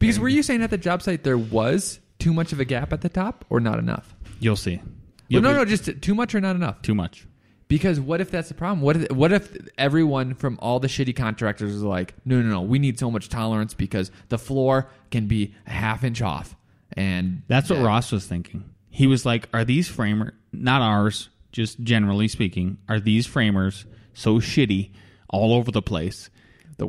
[0.02, 2.92] Because were you saying at the job site there was too much of a gap
[2.92, 4.14] at the top or not enough?
[4.40, 4.86] you'll see Well,
[5.30, 6.82] You'll no, be- no, just too much or not enough.
[6.82, 7.28] too much
[7.68, 8.82] Because what if that's the problem?
[8.82, 12.62] What if, what if everyone from all the shitty contractors is like, no, no, no,
[12.62, 16.56] we need so much tolerance because the floor can be a half inch off,
[16.94, 17.86] and that's what Yeah.
[17.86, 23.00] ross was thinking he was like are these framers not ours just generally speaking are
[23.00, 24.92] these framers so shitty
[25.30, 26.30] all over the place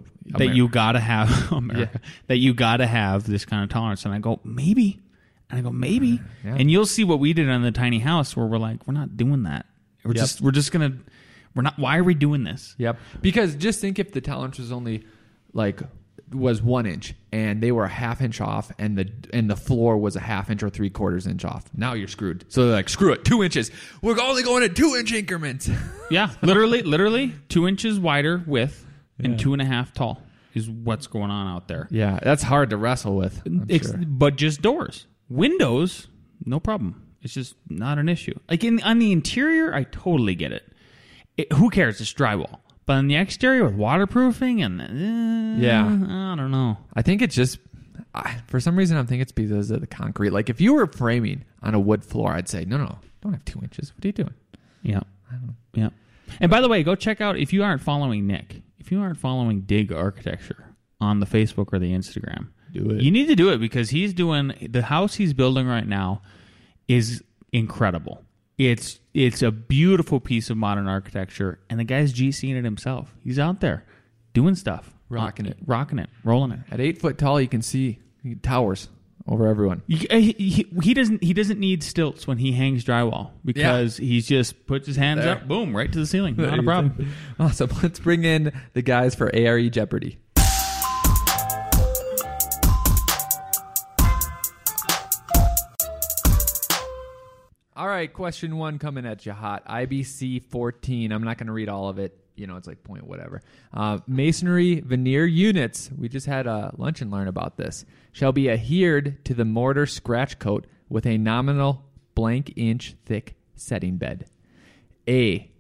[0.01, 4.05] the that you gotta have America, that you gotta have this kind of tolerance.
[4.05, 5.01] And I go, maybe.
[5.51, 6.21] And I go, maybe.
[6.23, 6.57] Uh, yeah.
[6.59, 9.17] And you'll see what we did on the tiny house where we're like, we're not
[9.17, 9.67] doing that.
[10.05, 10.21] We're Yep.
[10.23, 10.95] just we're just gonna
[11.55, 12.75] we're not why are we doing this?
[12.79, 12.99] Yep.
[13.21, 15.05] Because just think if the tolerance was only
[15.53, 15.81] like
[16.33, 19.99] was one inch and they were a half inch off and the and the floor
[19.99, 21.65] was a half inch or three quarters inch off.
[21.77, 22.47] Now you're screwed.
[22.49, 23.71] So they're like, screw it, two inches.
[24.01, 25.69] We're only going at two inch increments.
[26.11, 26.31] Yeah.
[26.43, 28.87] literally literally two inches wider width
[29.23, 30.23] and two and a half tall
[30.55, 31.89] is what's going on out there.
[31.91, 33.43] yeah, that's hard to wrestle with.
[33.71, 33.97] Sure.
[34.07, 35.07] But just doors.
[35.29, 36.09] Windows,
[36.45, 37.07] no problem.
[37.23, 38.35] It's just not an issue.
[38.51, 40.65] Like in on the interior, I totally get it.
[41.37, 42.01] it who cares?
[42.01, 42.59] It's drywall.
[42.85, 45.85] But on the exterior with waterproofing and eh, Yeah.
[45.87, 46.79] I don't know.
[46.95, 47.59] I think it's just
[48.15, 50.31] I, for some reason I'm thinking it's because of the concrete.
[50.31, 53.45] Like if you were framing on a wood floor, I'd say no, no, don't have
[53.45, 53.93] two inches.
[53.95, 54.35] What are you doing?
[54.83, 55.01] Yeah.
[55.75, 55.91] Yeah.
[56.41, 59.19] And by the way, go check out if you aren't following Nick, if you aren't
[59.19, 63.03] following Dig Architecture on the Facebook or the Instagram, Do it.
[63.03, 66.23] You need to do it because he's doing the house he's building right now
[66.89, 67.23] is
[67.53, 68.25] incredible.
[68.59, 73.15] It's it's a beautiful piece of modern architecture, and the guy's GCing it himself.
[73.23, 73.85] He's out there
[74.35, 75.59] doing stuff, Rocking it.
[75.67, 76.61] rocking it, rolling it.
[76.71, 77.99] At eight foot tall, you can see
[78.43, 78.89] towers
[79.29, 79.83] over everyone.
[80.11, 84.27] Eh, he, he, he doesn't he doesn't need stilts when he hangs drywall because he's
[84.27, 85.37] just puts his hands There.
[85.37, 86.37] up, boom, right to the ceiling.
[86.37, 87.13] Not a problem.
[87.39, 87.71] Awesome.
[87.83, 90.19] Let's bring in the guys for ARE Jeopardy.
[97.75, 99.67] All right, question one coming at you hot.
[99.67, 101.11] IBC 14.
[101.11, 102.17] I'm not going to read all of it.
[102.35, 103.43] You know, it's like point whatever.
[103.75, 105.91] Uh, masonry veneer units.
[105.97, 107.85] We just had a lunch and learn about this.
[108.13, 113.97] Shall be adhered to the mortar scratch coat with a nominal blank inch thick setting
[113.97, 114.27] bed.
[115.09, 115.51] A,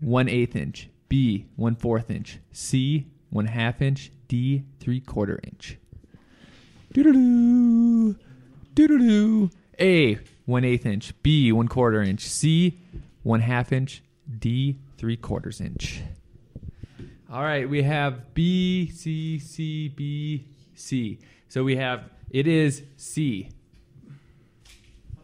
[0.00, 0.88] one eighth inch.
[1.08, 2.38] B, one fourth inch.
[2.52, 4.10] C, one half inch.
[4.28, 5.78] D, three quarter inch.
[6.92, 8.16] Doo-doo-doo.
[8.74, 9.50] Doo-doo-doo.
[9.80, 11.12] A, one eighth inch.
[11.22, 12.22] B, one quarter inch.
[12.22, 12.80] C,
[13.22, 14.02] one half inch.
[14.38, 16.02] D, three quarters inch.
[17.30, 21.18] All right, we have B, C, C, B, C.
[21.48, 23.50] So we have, it is C.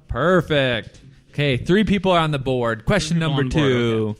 [0.08, 1.00] Perfect.
[1.30, 2.84] Okay, three people are on the board.
[2.84, 4.16] Question number two.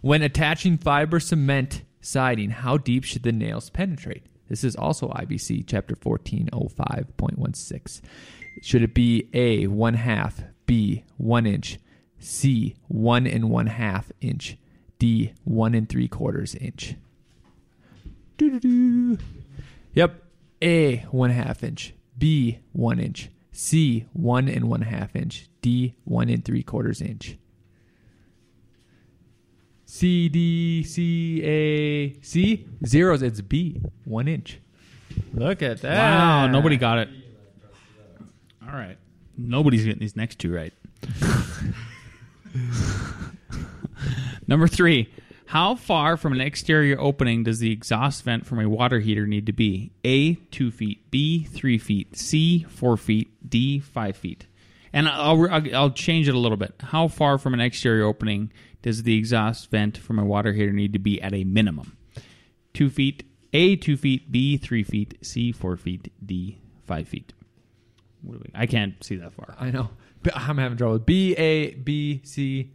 [0.00, 4.24] When attaching fiber cement siding, how deep should the nails penetrate?
[4.48, 8.00] This is also IBC chapter 1405.16.
[8.62, 11.78] Should it be A, one half, B, one inch,
[12.18, 14.56] C, one and one half inch,
[15.00, 16.94] D, one and three quarters inch?
[18.36, 19.16] Doo-doo-doo.
[19.94, 20.22] Yep.
[20.62, 21.94] A, one half inch.
[22.18, 23.30] B, one inch.
[23.50, 25.48] C, one and one half inch.
[25.62, 27.38] D, one and three quarters inch.
[29.86, 32.68] C, D, C, A, C.
[32.86, 34.60] Zeros, it's B, one inch.
[35.32, 35.96] Look at that.
[35.96, 37.08] Wow, nobody got it.
[38.62, 38.98] All right.
[39.38, 40.74] Nobody's getting these next two right.
[44.50, 45.08] Number three.
[45.46, 49.46] How far from an exterior opening does the exhaust vent from a water heater need
[49.46, 49.92] to be?
[50.04, 51.10] A, two feet.
[51.10, 52.16] B, three feet.
[52.16, 53.48] C, four feet.
[53.48, 54.46] D, five feet.
[54.92, 56.74] And I'll, I'll, change it a little bit.
[56.80, 60.92] How far from an exterior opening does the exhaust vent from a water heater need
[60.92, 61.96] to be at a minimum?
[62.74, 63.24] Two feet.
[63.52, 64.30] A, two feet.
[64.30, 65.18] B, three feet.
[65.22, 66.12] C, four feet.
[66.24, 67.32] D, five feet.
[68.22, 69.56] We, I can't see that far.
[69.58, 69.90] I know.
[70.34, 70.98] I'm having trouble.
[70.98, 72.70] B, A, B, C,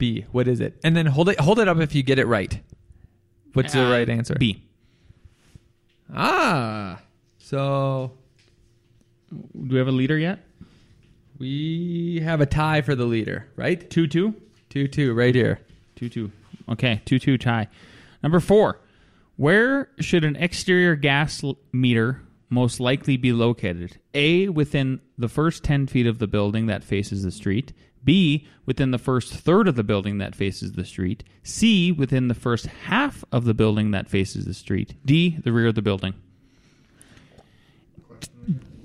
[0.00, 0.24] B.
[0.32, 0.80] What is it?
[0.82, 2.60] And then hold it hold it up if you get it right.
[3.52, 4.34] What's the Uh, right answer?
[4.38, 4.64] B.
[6.12, 7.00] Ah.
[7.38, 8.12] So
[9.30, 10.40] Do we have a leader yet?
[11.38, 13.88] we have a tie for the leader, right?
[13.88, 14.34] Two two.
[14.70, 15.60] 2 2 right here.
[15.96, 16.30] Two two.
[16.68, 17.68] Okay, two two tie.
[18.22, 18.78] Number four.
[19.36, 22.20] Where should an exterior gas l- meter
[22.50, 23.98] most likely be located?
[24.14, 27.72] A within the first ten feet of the building that faces the street.
[28.04, 31.24] B within the first third of the building that faces the street.
[31.42, 34.94] C within the first half of the building that faces the street.
[35.04, 36.14] D the rear of the building.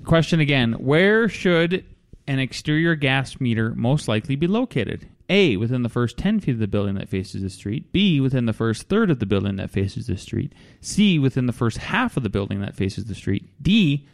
[0.04, 0.74] Question again.
[0.74, 1.84] Where should
[2.28, 5.08] an exterior gas meter most likely be located?
[5.28, 5.56] A.
[5.56, 7.90] Within the first 10 feet of the building that faces the street.
[7.92, 8.20] B.
[8.20, 10.52] Within the first third of the building that faces the street.
[10.80, 11.18] C.
[11.18, 13.48] Within the first half of the building that faces the street.
[13.60, 14.06] D.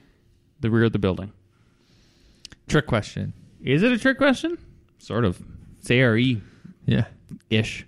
[0.61, 1.33] The rear of the building.
[2.69, 3.35] Trick question.
[3.63, 4.57] Is it a trick question?
[5.03, 5.43] Sort of.
[5.81, 6.17] It's ARE
[6.87, 7.07] Yeah.
[7.51, 7.85] ish.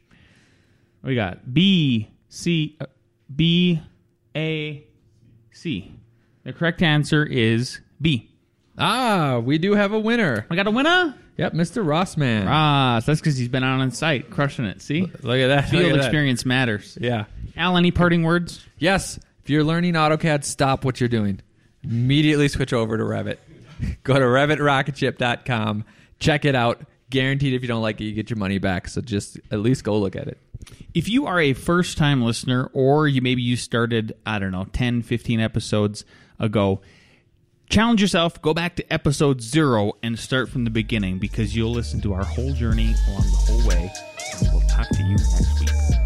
[1.01, 1.55] What we got?
[1.55, 2.87] B, C, uh,
[3.35, 3.81] B,
[4.35, 4.85] A,
[5.53, 5.93] C.
[6.43, 8.31] The correct answer is B.
[8.77, 10.45] Ah, we do have a winner.
[10.51, 11.15] I got a winner?
[11.37, 11.85] Yep, Mr.
[11.85, 12.47] Rossman.
[12.49, 14.83] Ah, so that's because he's been out on site crushing it.
[14.83, 15.03] See?
[15.23, 15.69] Look at that.
[15.69, 16.05] Field Look at that.
[16.07, 16.99] experience matters.
[17.01, 17.27] Yeah.
[17.57, 18.65] Al, any parting words?
[18.79, 21.41] Yes, if you're learning AutoCAD, stop what you're doing.
[21.85, 23.37] Immediately switch over to Revit.
[24.03, 25.85] Go to RevitRocketship.com.
[26.19, 26.83] Check it out.
[27.15, 28.89] Guaranteed, if you don't like it, you get your money back.
[28.89, 30.37] So just at least go look at it.
[30.95, 34.65] If you are a first time listener, or you maybe you started, I don't know,
[34.73, 36.05] 10, 15 episodes
[36.41, 36.81] ago,
[37.71, 42.01] challenge yourself, go back to episode zero and start from the beginning because you'll listen
[42.01, 43.93] to our whole journey along the whole way.
[44.41, 46.04] And we'll talk to you next week.